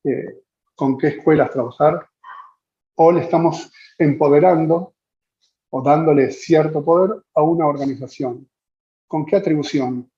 eh, 0.03 0.41
con 0.75 0.97
qué 0.97 1.07
escuelas 1.07 1.49
trabajar, 1.49 2.07
o 2.97 3.11
le 3.11 3.21
estamos 3.21 3.71
empoderando 3.97 4.93
o 5.69 5.81
dándole 5.81 6.31
cierto 6.31 6.83
poder 6.83 7.21
a 7.33 7.41
una 7.41 7.65
organización. 7.65 8.47
¿Con 9.07 9.25
qué 9.25 9.37
atribución? 9.37 10.09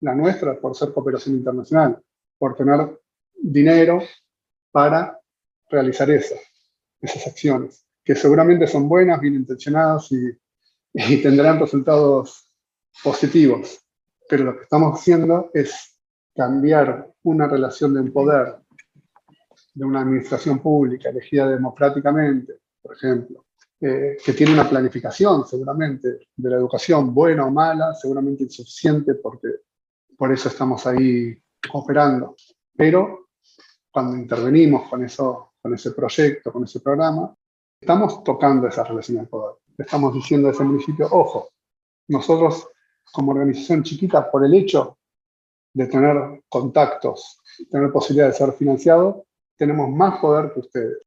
La 0.00 0.14
nuestra, 0.14 0.60
por 0.60 0.76
ser 0.76 0.92
cooperación 0.92 1.36
internacional, 1.36 2.02
por 2.38 2.54
tener 2.54 3.00
dinero 3.34 4.00
para 4.70 5.18
realizar 5.68 6.10
esas 6.10 7.26
acciones, 7.26 7.84
que 8.04 8.14
seguramente 8.14 8.66
son 8.66 8.88
buenas, 8.88 9.20
bien 9.20 9.34
intencionadas 9.34 10.12
y 10.12 10.38
y 10.92 11.22
tendrán 11.22 11.60
resultados 11.60 12.50
positivos. 13.02 13.80
Pero 14.28 14.44
lo 14.44 14.56
que 14.56 14.64
estamos 14.64 14.98
haciendo 14.98 15.50
es 15.54 15.96
cambiar 16.34 17.12
una 17.22 17.46
relación 17.46 17.94
de 17.94 18.10
poder 18.10 18.56
de 19.78 19.84
una 19.84 20.00
administración 20.00 20.58
pública 20.58 21.10
elegida 21.10 21.48
democráticamente, 21.48 22.54
por 22.82 22.96
ejemplo, 22.96 23.46
eh, 23.80 24.16
que 24.24 24.32
tiene 24.32 24.52
una 24.52 24.68
planificación 24.68 25.46
seguramente 25.46 26.28
de 26.34 26.50
la 26.50 26.56
educación, 26.56 27.14
buena 27.14 27.46
o 27.46 27.50
mala, 27.50 27.94
seguramente 27.94 28.42
insuficiente 28.44 29.14
porque 29.14 29.48
por 30.16 30.32
eso 30.32 30.48
estamos 30.48 30.86
ahí 30.86 31.36
operando. 31.72 32.34
Pero 32.76 33.28
cuando 33.90 34.16
intervenimos 34.16 34.88
con, 34.88 35.04
eso, 35.04 35.52
con 35.62 35.74
ese 35.74 35.92
proyecto, 35.92 36.52
con 36.52 36.64
ese 36.64 36.80
programa, 36.80 37.34
estamos 37.80 38.24
tocando 38.24 38.66
esa 38.66 38.84
relación 38.84 39.18
de 39.18 39.26
poder 39.26 39.54
estamos 39.78 40.12
diciendo 40.12 40.48
a 40.48 40.50
ese 40.50 40.64
municipio, 40.64 41.06
ojo, 41.10 41.50
nosotros 42.08 42.68
como 43.12 43.32
organización 43.32 43.82
chiquita, 43.82 44.30
por 44.30 44.44
el 44.44 44.54
hecho 44.54 44.98
de 45.72 45.86
tener 45.86 46.42
contactos, 46.48 47.40
tener 47.70 47.90
posibilidad 47.92 48.28
de 48.28 48.34
ser 48.34 48.52
financiados, 48.52 49.22
tenemos 49.58 49.90
más 49.90 50.18
poder 50.20 50.52
que 50.52 50.60
ustedes. 50.60 50.98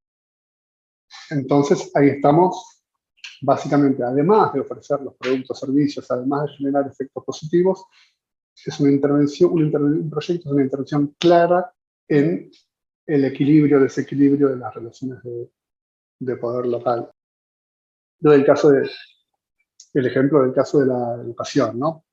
Entonces, 1.31 1.91
ahí 1.95 2.09
estamos, 2.09 2.83
básicamente, 3.41 4.03
además 4.03 4.53
de 4.53 4.59
ofrecer 4.59 5.01
los 5.01 5.15
productos, 5.15 5.59
servicios, 5.59 6.09
además 6.11 6.45
de 6.45 6.57
generar 6.57 6.87
efectos 6.87 7.23
positivos, 7.25 7.85
es 8.63 8.79
una 8.79 8.91
intervención, 8.91 9.51
un, 9.51 10.09
proyecto 10.09 10.49
es 10.49 10.53
una 10.53 10.63
intervención 10.63 11.15
clara 11.17 11.73
en 12.07 12.51
el 13.07 13.25
equilibrio, 13.25 13.79
desequilibrio 13.79 14.49
de 14.49 14.57
las 14.57 14.73
relaciones 14.73 15.19
de 16.19 16.35
poder 16.37 16.67
local 16.67 17.09
del 18.29 18.45
caso 18.45 18.69
de, 18.69 18.89
el 19.93 20.05
ejemplo 20.05 20.43
del 20.43 20.53
caso 20.53 20.79
de 20.79 20.85
la 20.85 21.15
educación, 21.15 21.79
¿no? 21.79 22.05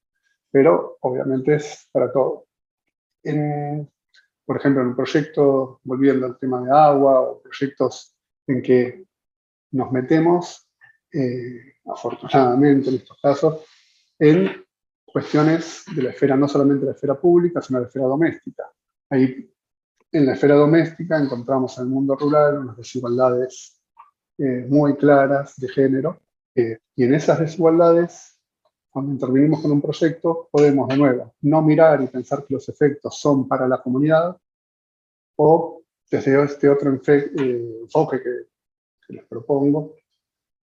Pero 0.50 0.96
obviamente 1.02 1.56
es 1.56 1.88
para 1.92 2.10
todo. 2.10 2.46
Por 4.48 4.56
ejemplo, 4.56 4.80
en 4.80 4.88
un 4.88 4.96
proyecto, 4.96 5.78
volviendo 5.84 6.24
al 6.24 6.38
tema 6.38 6.62
de 6.62 6.70
agua, 6.72 7.20
o 7.20 7.42
proyectos 7.42 8.16
en 8.46 8.62
que 8.62 9.04
nos 9.72 9.92
metemos, 9.92 10.66
eh, 11.12 11.74
afortunadamente 11.84 12.88
en 12.88 12.94
estos 12.94 13.18
casos, 13.20 13.66
en 14.18 14.64
cuestiones 15.04 15.84
de 15.94 16.02
la 16.02 16.10
esfera, 16.12 16.34
no 16.34 16.48
solamente 16.48 16.86
la 16.86 16.92
esfera 16.92 17.20
pública, 17.20 17.60
sino 17.60 17.78
la 17.80 17.88
esfera 17.88 18.06
doméstica. 18.06 18.64
Ahí, 19.10 19.52
en 20.12 20.24
la 20.24 20.32
esfera 20.32 20.54
doméstica, 20.54 21.18
encontramos 21.18 21.76
en 21.76 21.84
el 21.84 21.90
mundo 21.90 22.16
rural 22.16 22.60
unas 22.60 22.78
desigualdades 22.78 23.82
eh, 24.38 24.64
muy 24.66 24.96
claras 24.96 25.56
de 25.56 25.68
género. 25.68 26.22
Eh, 26.54 26.78
y 26.96 27.04
en 27.04 27.12
esas 27.12 27.38
desigualdades, 27.38 28.37
cuando 28.90 29.12
intervenimos 29.12 29.60
con 29.60 29.72
un 29.72 29.80
proyecto, 29.80 30.48
podemos 30.50 30.88
de 30.88 30.96
nuevo 30.96 31.34
no 31.42 31.62
mirar 31.62 32.02
y 32.02 32.06
pensar 32.06 32.44
que 32.44 32.54
los 32.54 32.68
efectos 32.68 33.18
son 33.18 33.46
para 33.46 33.68
la 33.68 33.82
comunidad 33.82 34.36
o 35.36 35.82
desde 36.10 36.42
este 36.42 36.68
otro 36.68 37.00
eh, 37.06 37.78
enfoque 37.82 38.22
que, 38.22 39.12
les 39.14 39.24
propongo, 39.24 39.94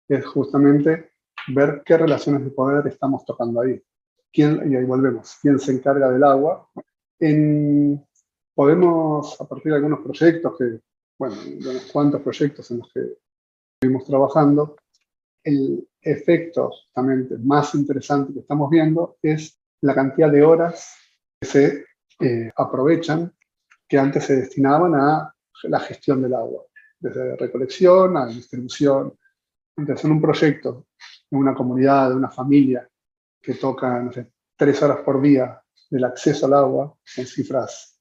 es 0.06 0.24
justamente 0.26 1.12
ver 1.48 1.82
qué 1.84 1.96
relaciones 1.96 2.44
de 2.44 2.50
poder 2.50 2.86
estamos 2.86 3.24
tocando 3.24 3.62
ahí. 3.62 3.82
¿Quién, 4.30 4.70
y 4.70 4.76
ahí 4.76 4.84
volvemos, 4.84 5.38
quién 5.40 5.58
se 5.58 5.72
encarga 5.72 6.10
del 6.10 6.24
agua. 6.24 6.68
En, 7.18 8.04
podemos, 8.54 9.40
a 9.40 9.48
partir 9.48 9.72
de 9.72 9.76
algunos 9.76 10.00
proyectos, 10.00 10.58
que, 10.58 10.80
bueno, 11.18 11.36
de 11.36 11.70
unos 11.70 11.90
cuantos 11.90 12.20
proyectos 12.20 12.70
en 12.70 12.78
los 12.78 12.92
que 12.92 13.16
estuvimos 13.74 14.06
trabajando, 14.06 14.76
el 15.44 15.86
efecto 16.00 16.70
justamente 16.70 17.36
más 17.38 17.74
interesante 17.74 18.32
que 18.32 18.40
estamos 18.40 18.70
viendo 18.70 19.18
es 19.22 19.60
la 19.82 19.94
cantidad 19.94 20.30
de 20.30 20.42
horas 20.42 20.96
que 21.40 21.46
se 21.46 21.84
eh, 22.20 22.50
aprovechan 22.56 23.32
que 23.86 23.98
antes 23.98 24.24
se 24.24 24.36
destinaban 24.36 24.94
a 24.94 25.34
la 25.64 25.80
gestión 25.80 26.22
del 26.22 26.34
agua, 26.34 26.64
desde 26.98 27.36
recolección 27.36 28.16
a 28.16 28.26
distribución. 28.26 29.16
Entonces, 29.76 30.04
en 30.04 30.12
un 30.12 30.20
proyecto, 30.20 30.86
en 31.30 31.38
una 31.38 31.54
comunidad, 31.54 32.10
de 32.10 32.16
una 32.16 32.30
familia 32.30 32.88
que 33.42 33.54
toca, 33.54 34.00
no 34.00 34.12
sé, 34.12 34.32
tres 34.56 34.82
horas 34.82 35.00
por 35.04 35.20
día 35.20 35.60
del 35.90 36.04
acceso 36.04 36.46
al 36.46 36.54
agua, 36.54 36.96
son 37.04 37.26
cifras 37.26 38.00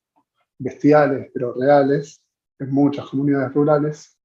bestiales, 0.57 1.29
pero 1.33 1.53
reales, 1.53 2.23
en 2.59 2.71
muchas 2.71 3.09
comunidades 3.09 3.53
rurales, 3.53 4.17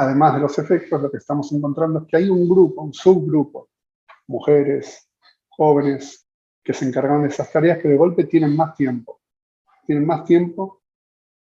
además 0.00 0.34
de 0.34 0.40
los 0.40 0.58
efectos, 0.58 1.02
lo 1.02 1.10
que 1.10 1.18
estamos 1.18 1.52
encontrando 1.52 2.00
es 2.00 2.06
que 2.06 2.16
hay 2.16 2.30
un 2.30 2.48
grupo, 2.48 2.80
un 2.80 2.94
subgrupo, 2.94 3.68
mujeres, 4.28 5.06
jóvenes, 5.50 6.26
que 6.64 6.72
se 6.72 6.86
encargan 6.86 7.22
de 7.22 7.28
esas 7.28 7.52
tareas 7.52 7.78
que 7.78 7.88
de 7.88 7.98
golpe 7.98 8.24
tienen 8.24 8.56
más 8.56 8.74
tiempo. 8.74 9.20
Tienen 9.84 10.06
más 10.06 10.24
tiempo 10.24 10.80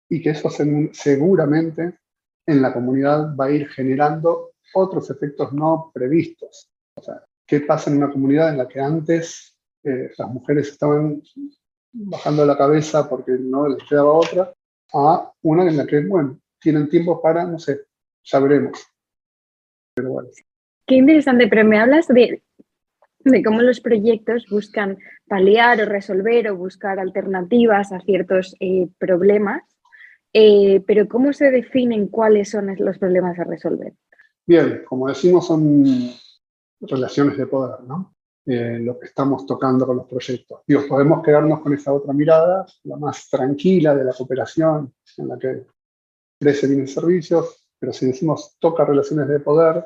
y 0.09 0.21
que 0.21 0.31
eso 0.31 0.50
seguramente 0.91 2.00
en 2.45 2.62
la 2.62 2.73
comunidad 2.73 3.33
va 3.33 3.45
a 3.45 3.51
ir 3.51 3.69
generando 3.69 4.51
otros 4.73 5.09
efectos 5.09 5.53
no 5.53 5.89
previstos. 5.93 6.69
O 6.95 7.01
sea, 7.01 7.23
¿qué 7.47 7.62
pasa 7.62 7.91
en 7.91 7.97
una 7.97 8.12
comunidad 8.12 8.50
en 8.50 8.57
la 8.57 8.67
que 8.67 8.81
antes 8.81 9.57
eh, 9.83 10.12
las 10.17 10.29
mujeres 10.29 10.67
estaban 10.67 11.21
bajando 11.93 12.45
la 12.45 12.57
cabeza 12.57 13.09
porque 13.09 13.31
no 13.39 13.69
les 13.69 13.88
quedaba 13.88 14.12
otra, 14.12 14.53
a 14.93 15.31
una 15.43 15.65
en 15.65 15.77
la 15.77 15.88
que, 15.88 16.05
bueno, 16.05 16.39
tienen 16.59 16.89
tiempo 16.89 17.21
para, 17.21 17.45
no 17.45 17.57
sé, 17.57 17.85
Pero 18.31 20.09
bueno. 20.11 20.29
Qué 20.85 20.95
interesante, 20.95 21.47
pero 21.47 21.63
me 21.65 21.79
hablas 21.79 22.07
de, 22.07 22.43
de 23.19 23.43
cómo 23.43 23.61
los 23.61 23.79
proyectos 23.79 24.45
buscan 24.49 24.97
paliar 25.27 25.81
o 25.81 25.85
resolver 25.85 26.49
o 26.49 26.57
buscar 26.57 26.99
alternativas 26.99 27.91
a 27.91 28.01
ciertos 28.01 28.55
eh, 28.59 28.87
problemas, 28.97 29.63
eh, 30.33 30.83
pero 30.85 31.07
¿cómo 31.07 31.31
se 31.31 31.51
definen 31.51 32.07
cuáles 32.07 32.49
son 32.49 32.75
los 32.77 32.97
problemas 32.97 33.37
a 33.39 33.43
resolver? 33.43 33.93
Bien, 34.45 34.83
como 34.87 35.07
decimos, 35.07 35.47
son 35.47 35.85
relaciones 36.81 37.37
de 37.37 37.47
poder, 37.47 37.81
¿no? 37.87 38.13
Eh, 38.45 38.79
lo 38.81 38.99
que 38.99 39.05
estamos 39.05 39.45
tocando 39.45 39.85
con 39.85 39.95
los 39.95 40.07
proyectos. 40.07 40.61
Digo, 40.67 40.81
podemos 40.89 41.23
quedarnos 41.23 41.61
con 41.61 41.73
esa 41.73 41.93
otra 41.93 42.11
mirada, 42.11 42.65
la 42.83 42.97
más 42.97 43.29
tranquila 43.29 43.95
de 43.95 44.03
la 44.03 44.11
cooperación, 44.11 44.93
en 45.17 45.27
la 45.29 45.39
que 45.39 45.65
crece 46.37 46.67
bien 46.67 46.87
servicios, 46.87 47.62
pero 47.83 47.91
si 47.91 48.05
decimos 48.05 48.55
toca 48.59 48.85
relaciones 48.85 49.27
de 49.27 49.41
poder, 49.41 49.85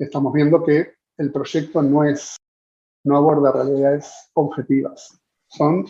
estamos 0.00 0.32
viendo 0.32 0.64
que 0.64 0.94
el 1.16 1.30
proyecto 1.30 1.80
no 1.80 2.02
es, 2.02 2.34
no 3.04 3.16
aborda 3.16 3.52
realidades 3.52 4.12
objetivas, 4.32 5.16
son 5.46 5.86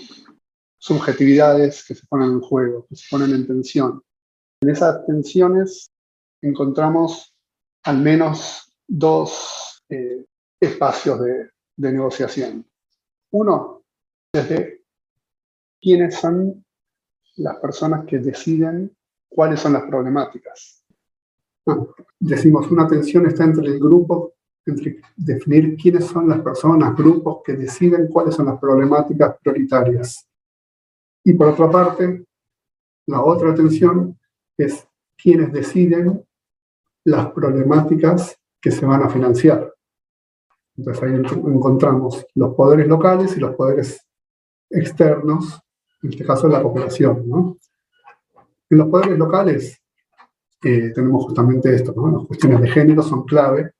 subjetividades 0.76 1.82
que 1.86 1.94
se 1.94 2.06
ponen 2.08 2.32
en 2.32 2.40
juego, 2.42 2.86
que 2.86 2.96
se 2.96 3.06
ponen 3.10 3.34
en 3.34 3.46
tensión. 3.46 4.02
En 4.60 4.68
esas 4.68 5.06
tensiones 5.06 5.90
encontramos 6.42 7.34
al 7.84 8.02
menos 8.02 8.76
dos 8.86 9.82
eh, 9.88 10.26
espacios 10.60 11.22
de, 11.22 11.48
de 11.74 11.90
negociación. 11.90 12.66
Uno, 13.30 13.82
desde 14.30 14.84
quiénes 15.80 16.16
son 16.16 16.62
las 17.36 17.56
personas 17.60 18.04
que 18.04 18.18
deciden 18.18 18.94
cuáles 19.30 19.60
son 19.60 19.72
las 19.72 19.84
problemáticas. 19.84 20.79
Decimos, 22.18 22.70
una 22.70 22.86
tensión 22.86 23.26
está 23.26 23.44
entre 23.44 23.66
el 23.66 23.78
grupo, 23.78 24.34
entre 24.66 25.00
definir 25.16 25.76
quiénes 25.76 26.06
son 26.06 26.28
las 26.28 26.40
personas, 26.40 26.96
grupos 26.96 27.42
que 27.44 27.54
deciden 27.54 28.08
cuáles 28.08 28.34
son 28.34 28.46
las 28.46 28.58
problemáticas 28.58 29.36
prioritarias. 29.42 30.28
Y 31.24 31.34
por 31.34 31.48
otra 31.48 31.70
parte, 31.70 32.24
la 33.06 33.22
otra 33.22 33.54
tensión 33.54 34.18
es 34.56 34.86
quiénes 35.16 35.52
deciden 35.52 36.24
las 37.04 37.32
problemáticas 37.32 38.38
que 38.60 38.70
se 38.70 38.86
van 38.86 39.02
a 39.02 39.08
financiar. 39.08 39.72
Entonces 40.76 41.02
ahí 41.02 41.14
encontramos 41.14 42.26
los 42.34 42.54
poderes 42.54 42.86
locales 42.86 43.36
y 43.36 43.40
los 43.40 43.54
poderes 43.54 44.06
externos, 44.70 45.60
en 46.02 46.10
este 46.10 46.24
caso 46.24 46.48
la. 46.48 46.62
¿no? 46.62 47.56
En 48.70 48.78
los 48.78 48.88
poderes 48.88 49.18
locales 49.18 49.80
eh, 50.62 50.92
tenemos 50.94 51.24
justamente 51.24 51.74
esto, 51.74 51.94
¿no? 51.96 52.18
las 52.18 52.26
cuestiones 52.26 52.60
de 52.60 52.68
género 52.68 53.02
son 53.02 53.24
clave, 53.24 53.72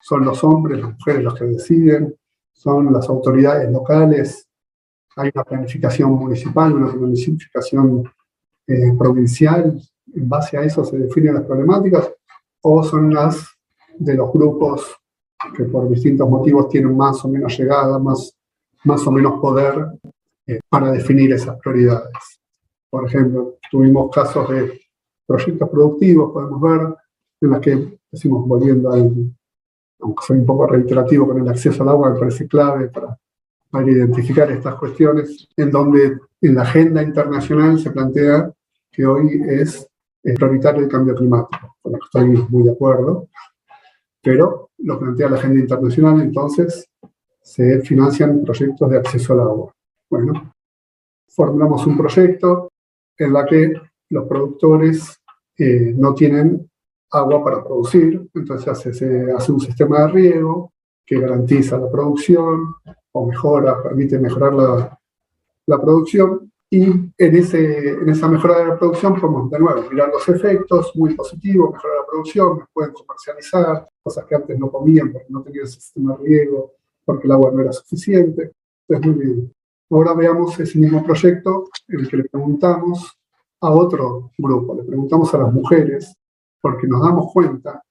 son 0.00 0.24
los 0.24 0.42
hombres, 0.44 0.80
las 0.80 0.92
mujeres 0.92 1.24
los 1.24 1.34
que 1.34 1.44
deciden, 1.44 2.14
son 2.52 2.92
las 2.92 3.08
autoridades 3.08 3.70
locales, 3.70 4.48
hay 5.16 5.30
una 5.34 5.44
planificación 5.44 6.12
municipal, 6.12 6.72
una 6.72 6.92
planificación 6.92 8.04
eh, 8.66 8.92
provincial, 8.98 9.80
en 10.14 10.28
base 10.28 10.56
a 10.56 10.62
eso 10.62 10.84
se 10.84 10.98
definen 10.98 11.34
las 11.34 11.44
problemáticas, 11.44 12.10
o 12.62 12.82
son 12.82 13.12
las 13.12 13.44
de 13.98 14.14
los 14.14 14.32
grupos 14.32 14.96
que 15.56 15.64
por 15.64 15.88
distintos 15.88 16.28
motivos 16.28 16.68
tienen 16.68 16.96
más 16.96 17.24
o 17.24 17.28
menos 17.28 17.58
llegada, 17.58 17.98
más, 17.98 18.36
más 18.84 19.06
o 19.06 19.10
menos 19.10 19.40
poder 19.40 19.88
eh, 20.46 20.60
para 20.68 20.92
definir 20.92 21.32
esas 21.32 21.58
prioridades. 21.58 22.40
Por 22.88 23.06
ejemplo, 23.06 23.56
tuvimos 23.70 24.10
casos 24.10 24.48
de 24.50 24.81
proyectos 25.32 25.68
productivos, 25.68 26.32
podemos 26.32 26.60
ver, 26.60 26.94
en 27.40 27.50
las 27.50 27.60
que, 27.60 27.98
decimos, 28.10 28.46
volviendo 28.46 28.92
al, 28.92 29.12
aunque 30.00 30.24
soy 30.26 30.38
un 30.38 30.46
poco 30.46 30.66
reiterativo 30.66 31.28
con 31.28 31.40
el 31.40 31.48
acceso 31.48 31.82
al 31.82 31.88
agua, 31.88 32.10
me 32.10 32.18
parece 32.18 32.46
clave 32.46 32.88
para, 32.88 33.18
para 33.70 33.90
identificar 33.90 34.50
estas 34.50 34.74
cuestiones, 34.76 35.48
en 35.56 35.70
donde 35.70 36.18
en 36.40 36.54
la 36.54 36.62
agenda 36.62 37.02
internacional 37.02 37.78
se 37.78 37.90
plantea 37.90 38.52
que 38.90 39.06
hoy 39.06 39.42
es, 39.48 39.88
es 40.22 40.34
prioritario 40.36 40.82
el 40.82 40.88
cambio 40.88 41.14
climático, 41.14 41.76
con 41.80 41.92
lo 41.92 41.98
que 41.98 42.04
estoy 42.04 42.46
muy 42.50 42.62
de 42.64 42.72
acuerdo, 42.72 43.28
pero 44.22 44.70
lo 44.78 44.98
plantea 44.98 45.30
la 45.30 45.36
agenda 45.36 45.60
internacional, 45.60 46.20
entonces 46.20 46.88
se 47.40 47.80
financian 47.80 48.44
proyectos 48.44 48.90
de 48.90 48.98
acceso 48.98 49.32
al 49.32 49.40
agua. 49.40 49.72
Bueno, 50.10 50.52
formulamos 51.28 51.86
un 51.86 51.96
proyecto 51.96 52.70
en 53.16 53.32
la 53.32 53.46
que 53.46 53.72
los 54.10 54.26
productores 54.26 55.21
no 55.96 56.14
tienen 56.14 56.70
agua 57.10 57.44
para 57.44 57.62
producir, 57.64 58.28
entonces 58.34 58.96
se 58.96 59.32
hace 59.32 59.52
un 59.52 59.60
sistema 59.60 60.00
de 60.00 60.08
riego 60.08 60.72
que 61.04 61.20
garantiza 61.20 61.78
la 61.78 61.90
producción 61.90 62.74
o 63.12 63.26
mejora, 63.26 63.82
permite 63.82 64.18
mejorar 64.18 64.54
la, 65.66 65.80
producción 65.80 66.50
y 66.70 66.84
en, 66.84 67.36
ese, 67.36 67.90
en 67.90 68.08
esa 68.08 68.28
mejora 68.28 68.58
de 68.58 68.66
la 68.68 68.78
producción 68.78 69.20
podemos 69.20 69.50
de 69.50 69.58
nuevo 69.58 69.90
mirar 69.90 70.08
los 70.08 70.26
efectos, 70.28 70.92
muy 70.94 71.14
positivos, 71.14 71.72
mejorar 71.72 71.98
la 71.98 72.06
producción, 72.06 72.64
pueden 72.72 72.92
comercializar, 72.92 73.88
cosas 74.02 74.24
que 74.24 74.34
antes 74.34 74.58
no 74.58 74.70
comían 74.70 75.12
porque 75.12 75.28
no 75.30 75.42
tenían 75.42 75.66
sistema 75.66 76.16
de 76.16 76.24
riego, 76.24 76.72
porque 77.04 77.26
el 77.26 77.32
agua 77.32 77.50
no 77.52 77.60
era 77.60 77.72
suficiente. 77.72 78.52
Entonces, 78.88 79.06
muy 79.06 79.24
bien. 79.24 79.54
Ahora 79.90 80.14
veamos 80.14 80.58
ese 80.58 80.78
mismo 80.78 81.04
proyecto 81.04 81.68
en 81.88 82.00
el 82.00 82.08
que 82.08 82.16
le 82.16 82.24
preguntamos 82.24 83.18
a 83.62 83.70
otro 83.70 84.32
grupo, 84.36 84.74
le 84.74 84.82
preguntamos 84.82 85.32
a 85.34 85.38
las 85.38 85.52
mujeres, 85.52 86.14
porque 86.60 86.86
nos 86.86 87.00
damos 87.00 87.32
cuenta, 87.32 87.82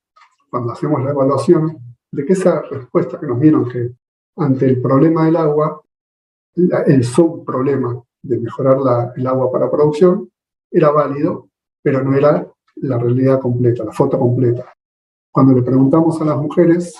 cuando 0.49 0.73
hacemos 0.73 1.01
la 1.03 1.11
evaluación, 1.11 1.77
de 2.11 2.25
que 2.25 2.33
esa 2.33 2.61
respuesta 2.63 3.17
que 3.17 3.25
nos 3.25 3.39
dieron 3.39 3.69
que 3.69 3.91
ante 4.35 4.65
el 4.65 4.81
problema 4.81 5.25
del 5.25 5.37
agua, 5.37 5.81
el 6.55 7.03
subproblema 7.05 8.03
de 8.21 8.37
mejorar 8.37 9.13
el 9.15 9.25
agua 9.27 9.49
para 9.49 9.71
producción 9.71 10.29
era 10.69 10.91
válido, 10.91 11.47
pero 11.81 12.03
no 12.03 12.15
era 12.17 12.45
la 12.75 12.97
realidad 12.97 13.39
completa, 13.39 13.85
la 13.85 13.93
foto 13.93 14.19
completa. 14.19 14.73
Cuando 15.31 15.53
le 15.53 15.61
preguntamos 15.61 16.21
a 16.21 16.25
las 16.25 16.37
mujeres, 16.37 16.99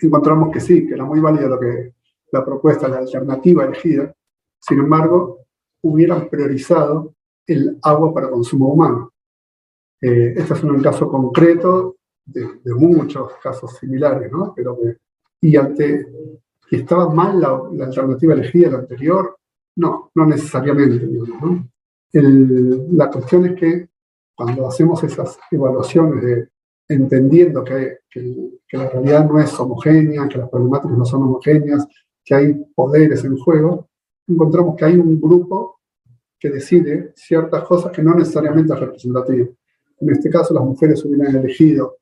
encontramos 0.00 0.50
que 0.50 0.60
sí, 0.60 0.86
que 0.86 0.94
era 0.94 1.04
muy 1.04 1.20
válida 1.20 1.48
lo 1.48 1.60
que, 1.60 1.94
la 2.32 2.42
propuesta, 2.42 2.88
la 2.88 2.98
alternativa 2.98 3.64
elegida. 3.64 4.12
Sin 4.58 4.78
embargo, 4.78 5.40
hubieran 5.82 6.28
priorizado 6.30 7.15
el 7.46 7.78
agua 7.82 8.12
para 8.12 8.30
consumo 8.30 8.68
humano. 8.68 9.12
Eh, 10.00 10.34
este 10.36 10.54
es 10.54 10.62
un 10.62 10.82
caso 10.82 11.08
concreto 11.08 11.96
de, 12.24 12.46
muchos 12.74 13.32
casos 13.42 13.76
similares, 13.78 14.30
¿no? 14.30 14.52
Pero 14.54 14.78
y 15.40 15.56
ante 15.56 16.06
que 16.68 16.76
estaba 16.76 17.08
mal 17.08 17.40
la, 17.40 17.62
la 17.72 17.86
alternativa 17.86 18.34
elegida, 18.34 18.70
la 18.70 18.78
anterior, 18.78 19.36
no, 19.76 20.10
no 20.14 20.26
necesariamente. 20.26 21.08
la 22.12 23.10
cuestión 23.10 23.46
es 23.46 23.60
que 23.60 23.88
cuando 24.34 24.66
hacemos 24.68 25.02
esas 25.04 25.38
evaluaciones 25.50 26.22
de 26.22 26.48
entendiendo 26.88 27.64
que, 27.64 27.98
la 28.72 28.88
realidad 28.88 29.28
no 29.28 29.38
es 29.40 29.58
homogénea, 29.58 30.28
que 30.28 30.38
las 30.38 30.48
problemáticas 30.48 30.96
no 30.96 31.04
son 31.04 31.22
homogéneas, 31.24 31.86
que 32.24 32.34
hay 32.34 32.54
poderes 32.74 33.24
en 33.24 33.36
juego, 33.38 33.88
encontramos 34.26 34.76
que 34.76 34.84
hay 34.84 34.96
un 34.96 35.20
grupo 35.20 35.75
que 36.38 36.50
decide 36.50 37.12
ciertas 37.16 37.64
cosas 37.64 37.92
que 37.92 38.02
no 38.02 38.14
necesariamente 38.14 38.74
es 38.74 38.80
representativo. 38.80 39.48
En 40.00 40.10
este 40.10 40.28
caso, 40.30 40.52
las 40.54 40.64
mujeres 40.64 41.04
hubieran 41.04 41.34
elegido 41.36 41.98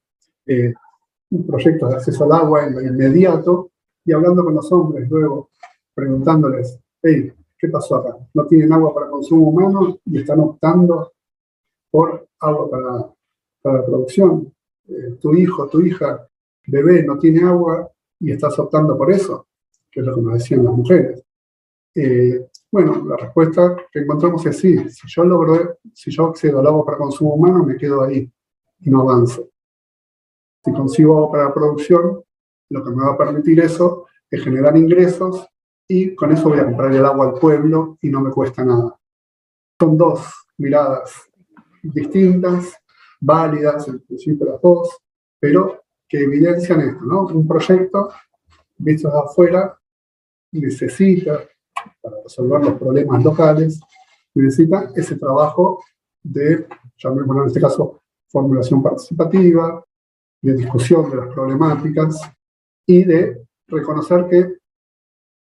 eh, 0.47 0.73
un 1.31 1.47
proyecto 1.47 1.89
de 1.89 1.97
acceso 1.97 2.25
al 2.25 2.33
agua 2.33 2.67
en 2.67 2.75
lo 2.75 2.83
inmediato 2.83 3.71
y 4.05 4.13
hablando 4.13 4.45
con 4.45 4.55
los 4.55 4.71
hombres 4.73 5.09
luego, 5.09 5.51
preguntándoles, 5.95 6.79
hey, 7.03 7.33
¿Qué 7.65 7.71
pasó 7.71 7.97
acá? 7.97 8.19
No 8.35 8.47
tienen 8.47 8.71
agua 8.75 8.93
para 8.93 9.09
consumo 9.09 9.49
humano 9.49 9.99
y 10.05 10.19
están 10.19 10.39
optando 10.41 11.15
por 11.91 12.29
agua 12.41 12.69
para, 12.69 13.11
para 13.63 13.79
la 13.79 13.87
producción. 13.87 14.53
Eh, 14.87 15.17
tu 15.19 15.35
hijo, 15.35 15.67
tu 15.69 15.81
hija, 15.81 16.29
bebé, 16.67 17.03
no 17.05 17.19
tiene 17.19 17.43
agua 17.43 17.91
y 18.21 18.33
estás 18.33 18.59
optando 18.59 18.99
por 18.99 19.11
eso, 19.11 19.47
que 19.91 20.01
es 20.01 20.07
lo 20.07 20.15
que 20.15 20.21
nos 20.21 20.35
decían 20.35 20.63
las 20.63 20.75
mujeres. 20.75 21.25
Eh, 21.95 22.49
bueno, 22.75 23.05
la 23.07 23.17
respuesta 23.17 23.77
que 23.93 24.01
encontramos 24.01 24.45
es 24.47 24.59
sí. 24.59 24.77
Si 24.89 25.07
yo 25.07 25.25
logro, 25.25 25.79
si 25.93 26.11
yo 26.11 26.27
accedo 26.27 26.59
al 26.59 26.67
agua 26.67 26.85
para 26.85 26.99
consumo 26.99 27.35
humano, 27.35 27.63
me 27.63 27.77
quedo 27.77 28.03
ahí 28.03 28.29
y 28.81 28.91
no 28.91 29.03
avanzo. 29.03 29.49
Si 30.65 30.73
consigo 30.73 31.17
agua 31.17 31.31
para 31.31 31.55
producción, 31.55 32.25
lo 32.71 32.85
que 32.85 32.91
me 32.91 33.05
va 33.05 33.13
a 33.13 33.17
permitir 33.17 33.61
eso 33.61 34.09
es 34.29 34.43
generar 34.43 34.77
ingresos 34.77 35.47
y 35.87 36.17
con 36.17 36.33
eso 36.33 36.49
voy 36.49 36.59
a 36.59 36.65
comprar 36.65 36.93
el 36.93 37.07
agua 37.07 37.27
al 37.27 37.35
pueblo 37.35 37.97
y 38.03 38.11
no 38.11 38.21
me 38.21 38.33
cuesta 38.33 38.65
nada. 38.65 38.99
Son 39.79 39.97
dos 39.97 40.27
miradas 40.59 41.31
distintas, 41.81 42.75
válidas, 43.21 43.87
en 43.87 44.01
principio 44.01 44.47
las 44.47 44.61
dos, 44.61 44.99
pero 45.39 45.85
que 46.09 46.25
evidencian 46.25 46.81
esto, 46.81 47.05
¿no? 47.05 47.23
Un 47.27 47.47
proyecto 47.47 48.09
visto 48.79 49.09
de 49.09 49.19
afuera 49.21 49.79
necesita, 50.51 51.39
para 52.01 52.17
resolver 52.23 52.65
los 52.65 52.75
problemas 52.75 53.23
locales, 53.23 53.81
necesita 54.35 54.91
ese 54.95 55.17
trabajo 55.17 55.83
de, 56.23 56.67
llamémoslo 56.97 57.43
en 57.43 57.49
este 57.49 57.61
caso, 57.61 58.01
formulación 58.29 58.83
participativa, 58.83 59.85
de 60.43 60.55
discusión 60.55 61.11
de 61.11 61.17
las 61.17 61.29
problemáticas 61.29 62.21
y 62.87 63.05
de 63.05 63.47
reconocer 63.67 64.27
que 64.29 64.57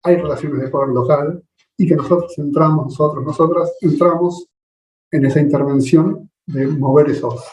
hay 0.03 0.17
relaciones 0.17 0.61
de 0.61 0.69
poder 0.69 0.89
local 0.89 1.43
y 1.77 1.87
que 1.87 1.95
nosotros 1.95 2.37
entramos, 2.37 2.85
nosotros, 2.85 3.23
nosotras, 3.23 3.73
entramos 3.81 4.47
en 5.11 5.25
esa 5.25 5.39
intervención 5.39 6.29
de 6.45 6.67
mover 6.67 7.09
esos, 7.09 7.43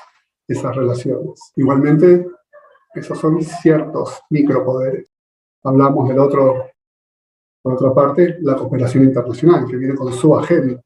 esas 0.46 0.74
relaciones. 0.74 1.40
Igualmente, 1.57 2.26
esos 2.94 3.18
son 3.18 3.40
ciertos 3.42 4.20
micropoderes. 4.31 5.09
Hablamos 5.62 6.09
del 6.09 6.18
otro, 6.18 6.66
por 7.62 7.75
otra 7.75 7.92
parte, 7.92 8.38
la 8.40 8.57
cooperación 8.57 9.05
internacional, 9.05 9.66
que 9.66 9.77
viene 9.77 9.94
con 9.94 10.12
su 10.12 10.35
agenda. 10.37 10.81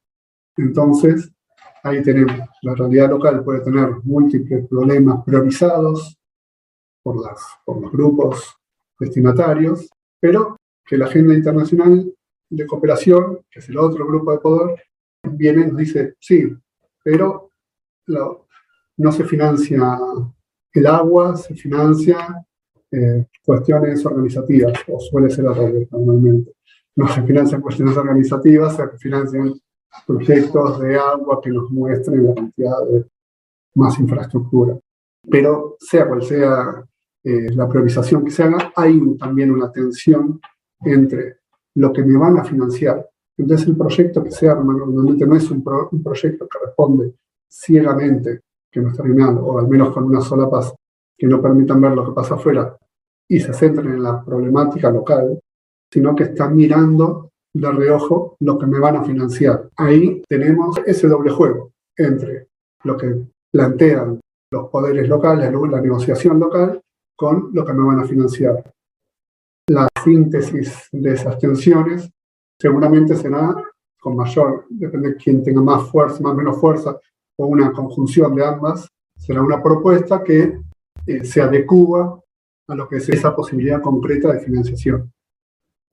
Entonces, 0.57 1.31
ahí 1.83 2.03
tenemos, 2.03 2.37
la 2.63 2.75
realidad 2.75 3.11
local 3.11 3.45
puede 3.45 3.61
tener 3.61 3.91
múltiples 4.03 4.67
problemas 4.69 5.25
priorizados 5.25 6.19
por, 7.03 7.17
los 7.17 7.93
grupos 7.93 8.57
destinatarios, 8.99 9.91
pero 10.19 10.57
que 10.85 10.97
la 10.97 11.07
agenda 11.07 11.35
internacional 11.35 12.13
de 12.49 12.67
cooperación, 12.67 13.41
que 13.51 13.61
es 13.61 13.69
el 13.69 13.79
otro 13.79 14.07
grupo 14.07 14.33
de 14.33 14.39
poder, 14.39 14.83
viene 15.23 15.63
y 15.63 15.67
nos 15.67 15.77
dice, 15.77 16.15
sí, 16.19 16.55
pero 17.03 17.51
no 18.07 19.13
se 19.13 19.25
financia 19.25 19.99
el 20.73 20.87
agua, 20.87 21.37
se 21.37 21.55
financia 21.55 22.45
eh, 22.91 23.27
cuestiones 23.45 24.05
organizativas, 24.07 24.73
o 24.89 25.01
suele 25.01 25.31
ser 25.31 25.47
al 25.47 25.57
revés 25.57 25.89
normalmente. 25.91 26.53
No 26.97 27.09
se 27.09 27.23
financian 27.23 27.61
cuestiones 27.61 27.97
organizativas, 27.97 28.77
se 28.77 28.89
financian 28.99 29.55
proyectos 30.07 30.81
de 30.81 30.97
agua 30.97 31.41
que 31.43 31.51
nos 31.51 31.71
muestren 31.71 32.27
la 32.27 32.35
cantidad 32.35 32.85
de 32.91 33.07
más 33.75 33.99
infraestructura. 33.99 34.79
Pero 35.29 35.77
sea 35.81 36.07
cual 36.07 36.23
sea 36.23 36.85
eh, 37.25 37.51
la 37.55 37.69
priorización 37.69 38.25
que 38.25 38.31
se 38.31 38.43
haga, 38.43 38.73
hay 38.77 39.01
también 39.17 39.51
una 39.51 39.73
tensión 39.73 40.41
entre 40.85 41.39
lo 41.75 41.93
que 41.93 42.05
me 42.05 42.19
van 42.19 42.39
a 42.39 42.45
financiar. 42.45 43.09
Entonces 43.37 43.67
el 43.67 43.77
proyecto 43.77 44.23
que 44.23 44.31
se 44.31 44.49
arma 44.49 44.75
normalmente 44.75 45.27
no 45.27 45.35
es 45.35 45.51
un, 45.51 45.65
un 45.91 46.03
proyecto 46.03 46.47
que 46.47 46.59
responde 46.65 47.15
ciegamente, 47.49 48.41
que 48.71 48.81
no 48.81 48.91
está 48.91 49.03
alineado, 49.03 49.45
o 49.45 49.59
al 49.59 49.69
menos 49.69 49.93
con 49.93 50.05
una 50.05 50.21
sola 50.21 50.49
paz, 50.49 50.75
que 51.17 51.27
no 51.27 51.41
permitan 51.41 51.81
ver 51.81 51.93
lo 51.93 52.05
que 52.05 52.13
pasa 52.13 52.35
afuera 52.35 52.77
y 53.29 53.41
se 53.41 53.53
centren 53.53 53.93
en 53.93 54.03
la 54.03 54.23
problemática 54.23 54.91
local, 54.91 55.41
sino 55.95 56.13
que 56.17 56.25
están 56.25 56.57
mirando 56.57 57.31
de 57.55 57.71
reojo 57.71 58.37
lo 58.41 58.59
que 58.59 58.67
me 58.67 58.81
van 58.81 58.97
a 58.97 59.05
financiar. 59.05 59.71
Ahí 59.77 60.25
tenemos 60.29 60.77
ese 60.85 61.07
doble 61.07 61.31
juego 61.31 61.71
entre 61.97 62.49
lo 62.83 62.97
que 62.97 63.15
plantean 63.53 64.19
los 64.51 64.71
poderes 64.71 65.09
locales, 65.09 65.53
la 65.53 65.81
negociación 65.81 66.41
local, 66.41 66.81
con 67.17 67.51
lo 67.53 67.65
que 67.65 67.73
me 67.73 67.87
van 67.87 68.01
a 68.01 68.09
financiar. 68.09 68.73
La 69.69 69.87
síntesis 70.03 70.89
de 70.91 71.13
esas 71.13 71.39
tensiones 71.39 72.11
seguramente 72.59 73.15
será 73.15 73.55
con 74.01 74.17
mayor, 74.17 74.67
depende 74.71 75.11
de 75.11 75.17
quién 75.17 75.45
tenga 75.45 75.63
más 75.63 75.89
fuerza, 75.93 76.21
más 76.25 76.33
o 76.33 76.37
menos 76.37 76.59
fuerza, 76.59 76.99
o 77.39 77.47
una 77.47 77.71
conjunción 77.71 78.35
de 78.35 78.45
ambas, 78.45 78.89
será 79.17 79.43
una 79.43 79.63
propuesta 79.63 80.25
que 80.25 80.59
eh, 81.07 81.25
se 81.25 81.41
adecua 81.41 82.21
a 82.67 82.75
lo 82.75 82.89
que 82.89 82.97
es 82.97 83.09
esa 83.09 83.35
posibilidad 83.35 83.81
concreta 83.81 84.33
de 84.33 84.41
financiación. 84.41 85.14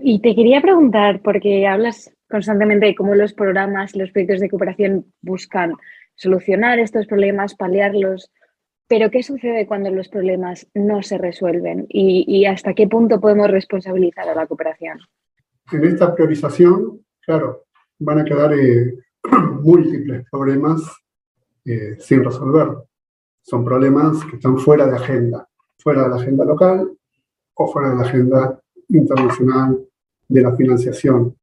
Y 0.03 0.19
te 0.19 0.35
quería 0.35 0.61
preguntar, 0.61 1.21
porque 1.21 1.67
hablas 1.67 2.11
constantemente 2.29 2.87
de 2.87 2.95
cómo 2.95 3.13
los 3.13 3.33
programas, 3.33 3.95
los 3.95 4.11
proyectos 4.11 4.39
de 4.39 4.49
cooperación 4.49 5.05
buscan 5.21 5.73
solucionar 6.15 6.79
estos 6.79 7.05
problemas, 7.05 7.55
paliarlos, 7.55 8.31
pero 8.87 9.11
¿qué 9.11 9.21
sucede 9.23 9.67
cuando 9.67 9.91
los 9.91 10.09
problemas 10.09 10.67
no 10.73 11.01
se 11.03 11.17
resuelven 11.17 11.85
y, 11.87 12.45
hasta 12.45 12.73
qué 12.73 12.87
punto 12.87 13.21
podemos 13.21 13.49
responsabilizar 13.49 14.27
a 14.27 14.35
la 14.35 14.47
cooperación? 14.47 14.99
En 15.71 15.85
esta 15.85 16.13
priorización, 16.13 16.99
claro, 17.21 17.65
van 17.99 18.19
a 18.19 18.25
quedar 18.25 18.53
eh, 18.53 18.93
múltiples 19.61 20.25
problemas 20.29 20.81
eh, 21.63 21.95
sin 21.99 22.23
resolver. 22.23 22.67
Son 23.43 23.63
problemas 23.63 24.23
que 24.25 24.35
están 24.35 24.57
fuera 24.57 24.87
de 24.87 24.95
agenda, 24.95 25.47
fuera 25.77 26.03
de 26.03 26.09
la 26.09 26.15
agenda 26.15 26.43
local 26.43 26.91
o 27.53 27.67
fuera 27.71 27.91
de 27.91 27.95
la 27.95 28.01
agenda 28.01 28.61
internacional 28.89 29.79
de 30.31 30.41
la 30.41 30.55
financiación. 30.55 31.35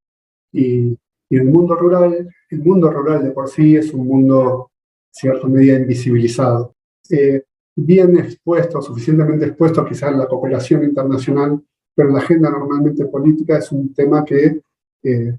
Y, 0.53 0.97
en 1.31 1.41
el 1.41 1.45
mundo 1.45 1.75
rural, 1.75 2.27
el 2.49 2.59
mundo 2.65 2.91
rural 2.91 3.23
de 3.23 3.33
por 3.33 3.49
sí 3.49 3.77
es 3.77 3.93
un 3.93 4.07
mundo, 4.07 4.71
en 5.09 5.15
cierta 5.15 5.47
medida, 5.47 5.77
invisibilizado 5.77 6.75
eh, 7.11 7.43
bien 7.77 8.19
expuesto, 8.19 8.81
suficientemente 8.81 9.45
expuesto 9.47 9.85
quizás 9.85 10.13
en 10.13 10.19
la 10.19 10.27
cooperación 10.27 10.85
internacional, 10.85 11.63
pero 11.95 12.11
la 12.11 12.21
agenda 12.21 12.51
normalmente 12.51 13.05
política 13.07 13.59
es 13.59 13.71
un 13.73 13.93
tema 13.93 14.25
que 14.25 14.61
eh, 15.03 15.39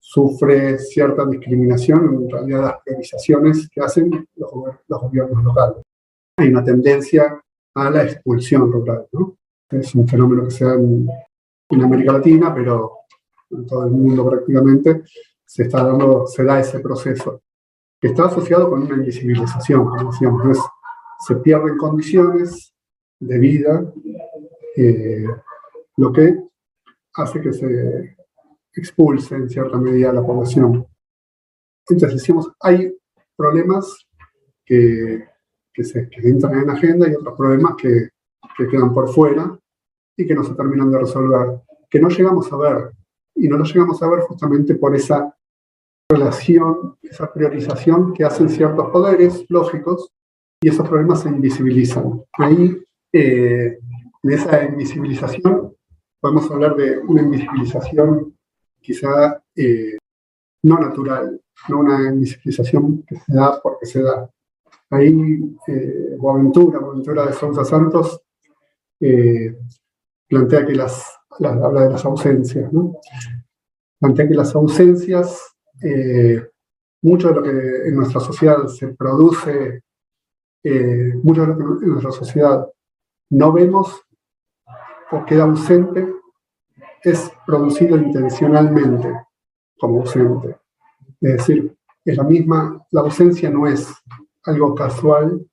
sufre 0.00 0.78
cierta 0.78 1.24
discriminación, 1.26 2.24
en 2.24 2.30
realidad 2.30 2.62
las 2.62 2.82
priorizaciones 2.84 3.68
que 3.70 3.80
hacen 3.80 4.26
los, 4.34 4.50
gobiernos 4.88 5.44
locales. 5.44 5.82
Hay 6.36 6.48
una 6.48 6.64
tendencia 6.64 7.40
a 7.74 7.90
la 7.90 8.02
expulsión 8.02 8.70
rural, 8.70 9.06
¿no? 9.12 9.36
Es 9.70 9.94
un 9.94 10.06
fenómeno 10.06 10.44
que 10.44 10.50
se 10.50 10.64
da 10.64 10.76
América 11.70 12.12
Latina, 12.12 12.54
pero 12.54 12.92
en 13.50 13.66
todo 13.66 13.84
el 13.84 13.90
mundo 13.90 14.28
prácticamente 14.28 15.02
se, 15.44 15.64
está 15.64 15.84
dando, 15.84 16.26
se 16.26 16.44
da 16.44 16.60
ese 16.60 16.80
proceso, 16.80 17.42
que 18.00 18.08
está 18.08 18.26
asociado 18.26 18.70
con 18.70 18.82
una 18.82 18.96
invisibilización, 18.96 19.88
como 19.88 20.10
decíamos, 20.10 20.46
es 20.50 20.58
se 21.26 21.36
pierden 21.36 21.76
condiciones 21.76 22.74
de 23.18 23.38
vida, 23.38 23.92
eh, 24.76 25.26
lo 25.96 26.12
que 26.12 26.38
hace 27.14 27.40
que 27.40 27.52
se 27.52 28.16
expulse 28.74 29.34
en 29.36 29.48
cierta 29.48 29.78
medida 29.78 30.10
a 30.10 30.14
la 30.14 30.26
población. 30.26 30.86
Entonces 31.88 32.20
decimos, 32.20 32.50
hay 32.60 32.94
problemas 33.36 34.06
que, 34.66 35.28
se, 35.82 36.08
entran 36.22 36.58
en 36.58 36.66
la 36.66 36.72
agenda 36.74 37.08
y 37.08 37.14
otros 37.14 37.36
problemas 37.36 37.74
que, 37.76 38.08
que 38.56 38.68
quedan 38.68 38.92
por 38.92 39.08
fuera 39.08 39.58
y 40.16 40.26
que 40.26 40.34
no 40.34 40.44
se 40.44 40.54
terminan 40.54 40.90
de 40.90 40.98
resolver, 40.98 41.60
que 41.90 42.00
no 42.00 42.08
llegamos 42.08 42.52
a 42.52 42.56
ver. 42.56 42.92
Y 43.34 43.48
no 43.48 43.56
lo 43.56 43.64
llegamos 43.64 44.02
a 44.02 44.08
ver 44.08 44.20
justamente 44.20 44.76
por 44.76 44.94
esa 44.94 45.36
relación, 46.08 46.96
esa 47.02 47.32
priorización 47.32 48.12
que 48.12 48.24
hacen 48.24 48.48
ciertos 48.48 48.90
poderes 48.90 49.44
lógicos 49.48 50.12
y 50.60 50.68
esos 50.68 50.88
problemas 50.88 51.22
se 51.22 51.28
invisibilizan. 51.28 52.22
Ahí, 52.34 52.80
eh, 53.12 53.78
en 54.22 54.32
esa 54.32 54.64
invisibilización, 54.64 55.74
podemos 56.20 56.50
hablar 56.50 56.76
de 56.76 56.98
una 56.98 57.22
invisibilización 57.22 58.34
quizá 58.80 59.42
eh, 59.56 59.96
no 60.62 60.78
natural, 60.78 61.40
no 61.68 61.80
una 61.80 62.08
invisibilización 62.10 63.02
que 63.06 63.16
se 63.16 63.34
da 63.34 63.60
porque 63.60 63.86
se 63.86 64.02
da. 64.02 64.30
Ahí, 64.90 65.56
eh, 65.66 66.16
Boaventura, 66.18 66.78
Boaventura 66.78 67.26
de 67.26 67.32
Sousa 67.32 67.64
Santos, 67.64 68.20
eh, 69.00 69.58
plantea 70.28 70.66
que 70.66 70.74
las, 70.74 71.16
habla 71.40 71.84
de 71.84 71.90
las 71.90 72.04
ausencias, 72.04 72.72
¿no? 72.72 72.96
Plantea 74.00 74.28
que 74.28 74.34
las 74.34 74.54
ausencias, 74.54 75.40
mucho 77.02 77.28
de 77.28 77.34
lo 77.34 77.42
que 77.42 77.88
en 77.88 77.96
nuestra 77.96 78.20
sociedad 78.20 78.66
se 78.66 78.88
produce 78.88 79.82
eh, 80.66 81.12
mucho 81.22 81.42
de 81.42 81.48
lo 81.48 81.56
que 81.78 81.84
en 81.84 81.90
nuestra 81.90 82.10
sociedad 82.10 82.66
no 83.30 83.52
vemos 83.52 84.02
o 85.10 85.24
queda 85.26 85.44
ausente 85.44 86.10
es 87.02 87.30
producido 87.46 87.98
intencionalmente 87.98 89.12
como 89.78 90.00
ausente. 90.00 90.56
Es 91.20 91.36
decir, 91.36 91.76
es 92.02 92.16
la 92.16 92.24
misma, 92.24 92.82
la 92.90 93.02
ausencia 93.02 93.50
no 93.50 93.66
es 93.66 93.92
algo 94.44 94.74
casual, 94.74 95.46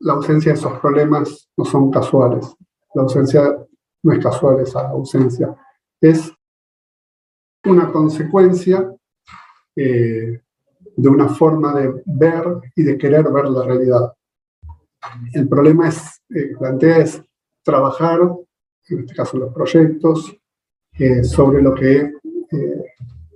la 0.00 0.14
ausencia 0.14 0.52
de 0.52 0.58
esos 0.58 0.80
problemas 0.80 1.48
no 1.56 1.64
son 1.64 1.90
casuales, 1.92 2.52
la 2.94 3.02
ausencia 3.02 3.56
no 4.02 4.12
es 4.12 4.22
casual 4.22 4.60
esa 4.60 4.88
ausencia, 4.88 5.54
es 6.00 6.32
una 7.64 7.92
consecuencia 7.92 8.90
eh, 9.76 10.40
de 10.96 11.08
una 11.08 11.28
forma 11.28 11.74
de 11.74 12.02
ver 12.06 12.44
y 12.74 12.82
de 12.82 12.98
querer 12.98 13.30
ver 13.30 13.48
la 13.48 13.64
realidad. 13.64 14.12
El 15.32 15.48
problema 15.48 15.88
es, 15.88 16.22
eh, 16.30 16.54
plantea 16.58 16.98
es 16.98 17.22
trabajar, 17.62 18.20
en 18.88 18.98
este 19.00 19.14
caso 19.14 19.38
los 19.38 19.52
proyectos, 19.52 20.36
eh, 20.98 21.22
sobre, 21.22 21.62
lo 21.62 21.74
que, 21.74 22.12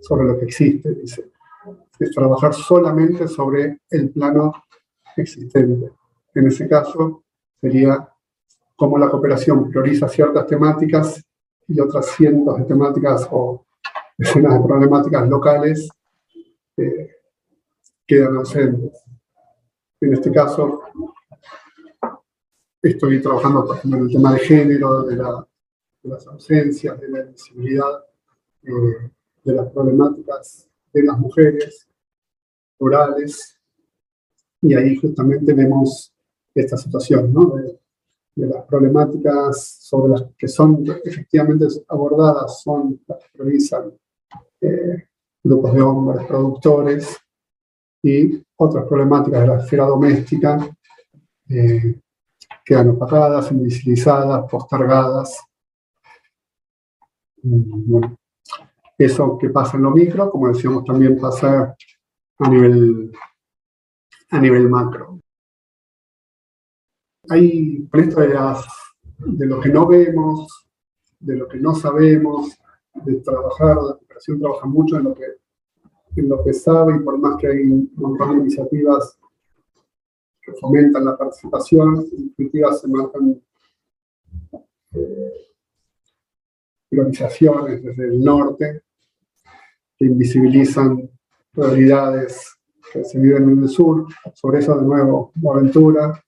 sobre 0.01 0.27
lo 0.27 0.39
que 0.39 0.47
existe, 0.47 0.95
dice. 0.95 1.31
Es 1.99 2.11
trabajar 2.11 2.53
solamente 2.53 3.29
sobre 3.29 3.79
el 3.89 4.11
plano 4.11 4.53
existente. 5.17 5.93
En 6.35 6.49
ese 6.49 6.69
caso 6.69 7.23
sería 7.61 8.14
cómo 8.77 8.99
la 8.99 9.09
cooperación 9.09 9.71
prioriza 9.71 10.09
ciertas 10.09 10.47
temáticas 10.47 11.23
y 11.69 11.81
otras 11.81 12.07
cientos 12.07 12.59
de 12.59 12.65
temáticas 12.65 13.29
o 13.31 13.67
decenas 14.17 14.55
de 14.55 14.67
problemáticas 14.67 15.29
locales 15.29 15.89
eh, 16.77 17.11
quedan 18.07 18.37
ausentes. 18.37 19.03
En 20.01 20.13
este 20.13 20.31
caso, 20.31 20.83
estoy 22.83 23.23
trabajando, 23.23 23.65
por 23.65 23.79
en 23.83 23.95
el 23.95 24.13
tema 24.13 24.35
de 24.35 24.41
género, 24.41 25.03
de, 25.05 25.17
las 26.03 26.27
ausencias, 26.27 27.01
de 27.01 27.09
la 27.09 27.21
invisibilidad, 27.21 28.05
eh, 28.63 29.11
de 29.45 29.53
las 29.53 29.71
problemáticas 29.71 30.69
de 30.93 31.03
las 31.03 31.19
mujeres 31.19 31.89
rurales, 32.79 33.59
y 34.61 34.75
ahí 34.75 34.97
justamente 34.97 35.53
vemos 35.53 36.13
esta 36.55 36.77
situación, 36.77 37.33
¿no? 37.33 37.55
Las 38.37 38.65
problemáticas 38.65 39.79
sobre 39.81 40.13
las 40.13 40.25
que 40.37 40.49
son 40.49 40.85
efectivamente 41.05 41.67
abordadas 41.89 42.63
son 42.63 43.01
las 43.07 43.19
que 43.19 43.39
realizan 43.39 43.93
eh, 44.61 45.09
grupos 45.43 45.75
de 45.75 45.83
hombres, 45.83 46.27
productores, 46.27 47.25
y 48.05 48.45
otras 48.57 48.85
problemáticas 48.87 49.41
de 49.41 49.47
la 49.47 49.59
esfera 49.59 49.87
doméstica 49.87 50.59
eh, 51.49 51.99
quedan 52.63 52.91
opagadas, 52.91 53.51
invisibilizadas, 53.51 54.51
postergadas. 54.51 55.41
Mm, 57.43 58.05
eso 58.99 59.39
que 59.39 59.49
pasa 59.49 59.79
en 59.79 59.85
lo 59.85 59.91
micro, 59.91 60.31
como 60.31 60.49
decíamos, 60.49 60.85
también 60.85 61.19
pasa 61.19 61.75
a 62.39 62.49
nivel, 62.51 63.11
a 64.31 64.39
nivel 64.39 64.69
macro. 64.69 65.21
Hay 67.31 67.89
esto 67.93 68.21
de, 68.21 68.37
de 69.19 69.47
lo 69.47 69.61
que 69.61 69.69
no 69.71 69.87
vemos, 69.87 70.67
de 71.21 71.37
lo 71.37 71.49
que 71.49 71.59
no 71.59 71.75
sabemos, 71.75 72.59
de 72.95 73.17
trabajar, 73.17 73.77
la 73.77 73.95
cooperación 73.95 74.41
trabaja 74.41 74.67
mucho 74.67 74.97
en 74.97 75.05
lo 75.05 75.15
que 75.15 75.25
en 76.17 76.29
lo 76.29 76.45
que 76.45 76.53
sabe 76.53 76.97
y 76.97 77.01
por 77.01 77.19
más 77.19 77.37
que 77.41 77.49
hay 77.49 77.63
un 77.63 77.91
montón 77.97 78.37
de 78.37 78.41
iniciativas 78.43 79.19
que 80.41 80.53
fomentan 80.53 81.05
la 81.05 81.17
participación, 81.17 82.07
iniciativas 82.13 82.81
se 82.81 82.89
marcan 82.89 83.43
eh, 84.93 85.33
desde 86.91 88.05
el 88.05 88.23
norte 88.23 88.83
que 89.97 90.05
invisibilizan 90.05 91.11
realidades 91.53 92.57
que 92.93 93.05
se 93.05 93.19
viven 93.19 93.51
en 93.51 93.63
el 93.63 93.69
sur. 93.69 94.07
Sobre 94.35 94.61
eso, 94.61 94.77
de 94.77 94.83
nuevo, 94.83 95.33
Aventura 95.51 96.23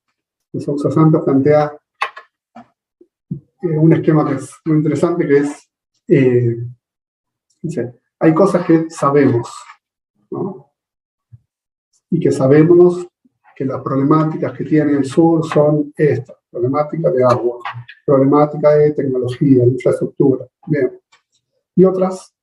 de 0.57 0.64
Sousa 0.64 0.90
Santos 0.90 1.23
plantea 1.25 1.79
eh, 3.62 3.79
un 3.79 3.92
esquema 3.92 4.27
que 4.27 4.37
es 4.37 4.55
muy 4.64 4.79
interesante, 4.79 5.27
que 5.27 5.37
es, 5.38 5.71
eh, 6.09 6.57
dice, 7.61 8.01
hay 8.19 8.35
cosas 8.35 8.66
que 8.66 8.88
sabemos, 8.88 9.55
y 12.11 12.21
que 12.21 12.33
sabemos 12.33 13.07
que 13.55 13.64
las 13.64 13.83
problemáticas 13.83 14.53
que 14.57 14.64
tiene 14.64 14.92
el 14.92 15.05
sur 15.05 15.47
son 15.47 15.92
estas, 15.97 16.37
problemática 16.51 17.11
de 17.11 17.25
agua, 17.25 17.59
problemática 18.05 18.71
de 18.71 18.92
tecnología, 18.92 19.64
de 19.64 19.71
infraestructura. 19.71 20.47
Y 21.75 21.85
otras 21.85 22.35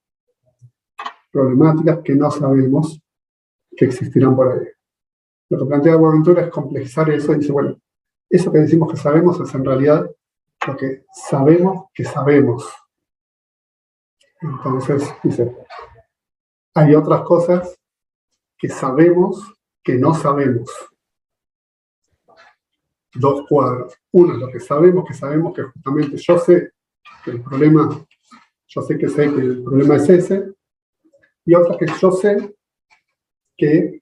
problemáticas 1.31 1.99
que 2.03 2.13
no 2.13 2.29
sabemos 2.29 2.99
que 3.75 3.85
existirán 3.85 4.35
por 4.35 4.51
ahí. 4.51 4.67
Lo 5.49 5.59
que 5.59 5.65
plantea 5.65 5.95
Buenaventura 5.95 6.43
es 6.43 6.49
complejizar 6.49 7.09
eso 7.09 7.33
y 7.33 7.37
dice, 7.37 7.51
bueno, 7.51 7.77
eso 8.29 8.51
que 8.51 8.59
decimos 8.59 8.91
que 8.91 8.97
sabemos 8.97 9.39
es 9.39 9.53
en 9.53 9.65
realidad 9.65 10.09
lo 10.67 10.77
que 10.77 11.05
sabemos 11.13 11.85
que 11.93 12.03
sabemos. 12.03 12.65
Entonces, 14.41 15.03
dice, 15.23 15.55
hay 16.73 16.95
otras 16.95 17.21
cosas 17.21 17.79
que 18.57 18.69
sabemos 18.69 19.53
que 19.83 19.95
no 19.95 20.13
sabemos. 20.13 20.69
Dos 23.13 23.45
cuadros. 23.47 23.95
Uno 24.11 24.33
es 24.33 24.39
lo 24.39 24.47
que 24.49 24.59
sabemos, 24.59 25.05
que 25.07 25.13
sabemos 25.13 25.53
que 25.53 25.63
justamente 25.63 26.17
yo 26.17 26.37
sé 26.39 26.71
que 27.23 27.31
el 27.31 27.41
problema, 27.41 28.05
yo 28.67 28.81
sé 28.81 28.97
que 28.97 29.09
sé 29.09 29.33
que 29.33 29.41
el 29.41 29.63
problema 29.63 29.97
es 29.97 30.09
ese, 30.09 30.53
y 31.45 31.53
otra 31.55 31.77
que 31.77 31.85
yo 31.99 32.11
sé 32.11 32.55
que 33.55 34.01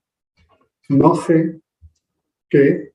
no 0.90 1.16
sé 1.16 1.60
que 2.50 2.91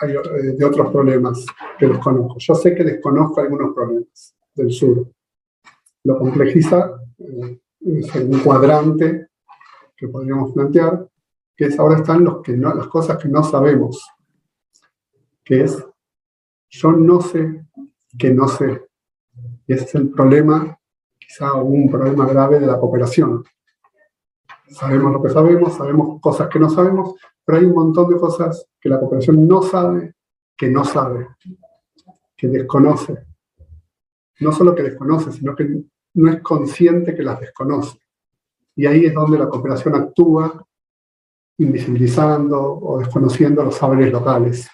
hay 0.00 0.12
eh, 0.12 0.52
de 0.56 0.64
otros 0.64 0.90
problemas 0.90 1.44
que 1.78 1.86
desconozco. 1.86 2.36
Yo 2.38 2.54
sé 2.54 2.74
que 2.74 2.84
desconozco 2.84 3.40
algunos 3.40 3.74
problemas 3.74 4.34
del 4.54 4.72
sur. 4.72 5.08
Lo 6.04 6.18
complejiza 6.18 7.00
eh, 7.18 7.60
un 7.80 8.40
cuadrante 8.40 9.28
que 9.96 10.08
podríamos 10.08 10.52
plantear, 10.52 11.08
que 11.56 11.66
es 11.66 11.78
ahora 11.78 11.98
están 11.98 12.24
los 12.24 12.42
que 12.42 12.56
no, 12.56 12.72
las 12.74 12.86
cosas 12.88 13.18
que 13.18 13.28
no 13.28 13.42
sabemos, 13.42 14.06
que 15.44 15.64
es 15.64 15.84
yo 16.70 16.92
no 16.92 17.20
sé 17.20 17.64
que 18.16 18.32
no 18.32 18.48
sé. 18.48 18.88
Es 19.66 19.94
el 19.94 20.10
problema, 20.10 20.78
quizá 21.18 21.54
un 21.54 21.90
problema 21.90 22.26
grave 22.26 22.60
de 22.60 22.66
la 22.66 22.78
cooperación. 22.78 23.44
Sabemos 24.68 25.12
lo 25.12 25.22
que 25.22 25.30
sabemos, 25.30 25.74
sabemos 25.74 26.20
cosas 26.20 26.48
que 26.48 26.58
no 26.58 26.68
sabemos, 26.68 27.14
pero 27.44 27.58
hay 27.58 27.64
un 27.64 27.74
montón 27.74 28.08
de 28.08 28.20
cosas 28.20 28.67
que 28.80 28.88
la 28.88 28.98
cooperación 28.98 29.46
no 29.46 29.62
sabe, 29.62 30.14
que 30.56 30.68
no 30.68 30.84
sabe, 30.84 31.28
que 32.36 32.48
desconoce. 32.48 33.26
No 34.40 34.52
solo 34.52 34.74
que 34.74 34.82
desconoce, 34.82 35.32
sino 35.32 35.54
que 35.54 35.82
no 36.14 36.30
es 36.30 36.40
consciente 36.42 37.14
que 37.14 37.22
las 37.22 37.40
desconoce. 37.40 37.98
Y 38.76 38.86
ahí 38.86 39.06
es 39.06 39.14
donde 39.14 39.38
la 39.38 39.48
cooperación 39.48 39.94
actúa, 39.96 40.64
invisibilizando 41.58 42.60
o 42.60 42.98
desconociendo 42.98 43.64
los 43.64 43.74
saberes 43.74 44.12
locales. 44.12 44.68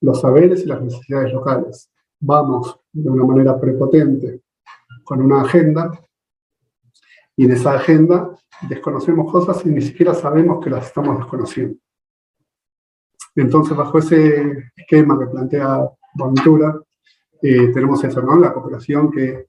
los 0.00 0.20
saberes 0.20 0.62
y 0.64 0.66
las 0.66 0.82
necesidades 0.82 1.32
locales. 1.32 1.90
Vamos 2.20 2.80
de 2.92 3.08
una 3.08 3.24
manera 3.24 3.60
prepotente 3.60 4.42
con 5.04 5.20
una 5.20 5.42
agenda 5.42 5.90
y 7.36 7.44
en 7.44 7.52
esa 7.52 7.74
agenda 7.74 8.36
desconocemos 8.68 9.30
cosas 9.30 9.64
y 9.64 9.68
ni 9.68 9.80
siquiera 9.80 10.12
sabemos 10.14 10.62
que 10.62 10.70
las 10.70 10.86
estamos 10.86 11.18
desconociendo. 11.18 11.78
Entonces, 13.34 13.76
bajo 13.76 13.98
ese 13.98 14.70
esquema 14.76 15.18
que 15.18 15.26
plantea 15.26 15.88
Bonaventura, 16.14 16.80
eh, 17.40 17.68
tenemos 17.68 18.02
eso, 18.02 18.20
¿no? 18.22 18.36
La 18.36 18.52
cooperación 18.52 19.10
que, 19.10 19.46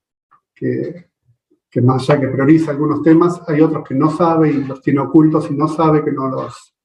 que 1.70 1.82
más 1.82 2.10
allá 2.10 2.20
que 2.20 2.28
prioriza 2.28 2.72
algunos 2.72 3.02
temas, 3.04 3.42
hay 3.48 3.62
otros 3.62 3.88
que 3.88 3.96
no 3.96 4.10
sabe 4.10 4.50
y 4.50 4.64
los 4.64 4.82
tiene 4.82 5.02
ocultos 5.02 5.50
y 5.52 5.54
no 5.54 5.68
sabe 5.68 6.04
que 6.04 6.12
no 6.12 6.28
los, 6.30 6.76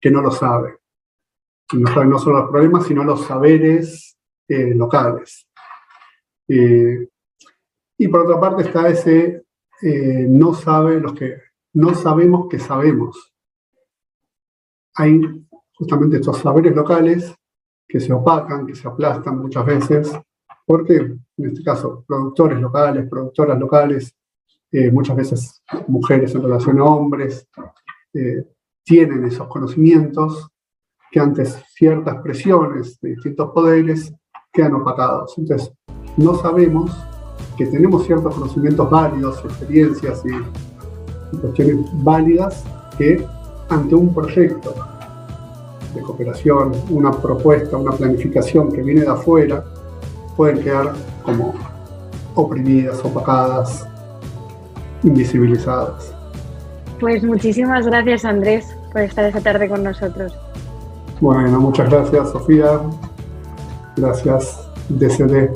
que 0.00 0.10
no 0.10 0.22
lo 0.22 0.30
sabe. 0.30 0.78
no 1.74 1.88
sabe 1.92 2.06
no 2.06 2.18
solo 2.18 2.40
los 2.40 2.50
problemas, 2.50 2.86
sino 2.86 3.04
los 3.04 3.24
saberes 3.24 4.18
eh, 4.48 4.74
locales. 4.74 5.46
Eh, 6.48 7.08
y 7.98 8.08
por 8.08 8.20
otra 8.22 8.40
parte 8.40 8.64
está 8.64 8.88
ese 8.88 9.44
eh, 9.80 10.26
no 10.28 10.54
sabe 10.54 11.00
los 11.00 11.14
que 11.14 11.36
no 11.74 11.94
sabemos 11.94 12.48
que 12.48 12.58
sabemos. 12.58 13.32
Hay 14.94 15.20
justamente 15.74 16.16
estos 16.16 16.38
saberes 16.38 16.74
locales 16.74 17.34
que 17.88 18.00
se 18.00 18.12
opacan, 18.12 18.66
que 18.66 18.74
se 18.74 18.88
aplastan 18.88 19.38
muchas 19.38 19.66
veces 19.66 20.12
porque 20.66 20.96
en 20.96 21.46
este 21.46 21.62
caso 21.62 22.04
productores 22.06 22.60
locales, 22.60 23.08
productoras 23.08 23.58
locales, 23.58 24.14
eh, 24.70 24.90
muchas 24.90 25.16
veces 25.16 25.62
mujeres 25.88 26.34
en 26.34 26.42
relación 26.42 26.78
a 26.78 26.84
hombres, 26.84 27.46
eh, 28.14 28.44
tienen 28.84 29.24
esos 29.24 29.46
conocimientos 29.48 30.48
que 31.10 31.20
antes 31.20 31.62
ciertas 31.74 32.22
presiones 32.22 32.98
de 33.00 33.10
distintos 33.10 33.50
poderes 33.50 34.12
quedan 34.52 34.74
opacados. 34.74 35.34
Entonces, 35.36 35.72
no 36.16 36.34
sabemos 36.36 36.90
que 37.56 37.66
tenemos 37.66 38.06
ciertos 38.06 38.34
conocimientos 38.34 38.88
válidos, 38.88 39.44
experiencias 39.44 40.22
y, 40.24 41.36
y 41.36 41.38
cuestiones 41.38 41.86
válidas 42.02 42.64
que 42.96 43.26
ante 43.68 43.94
un 43.94 44.14
proyecto 44.14 44.74
de 45.94 46.00
cooperación, 46.00 46.72
una 46.90 47.10
propuesta, 47.10 47.76
una 47.76 47.92
planificación 47.92 48.72
que 48.72 48.82
viene 48.82 49.02
de 49.02 49.10
afuera, 49.10 49.64
pueden 50.36 50.62
quedar 50.62 50.92
como 51.22 51.54
oprimidas, 52.34 53.04
opacadas, 53.04 53.86
invisibilizadas. 55.02 56.14
Pues 57.00 57.22
muchísimas 57.24 57.86
gracias 57.86 58.24
Andrés 58.24 58.76
por 58.92 59.02
estar 59.02 59.24
esta 59.24 59.40
tarde 59.40 59.68
con 59.68 59.82
nosotros. 59.82 60.34
Bueno, 61.20 61.60
muchas 61.60 61.90
gracias 61.90 62.30
Sofía. 62.30 62.80
Gracias 63.96 64.68
DCD 64.88 65.50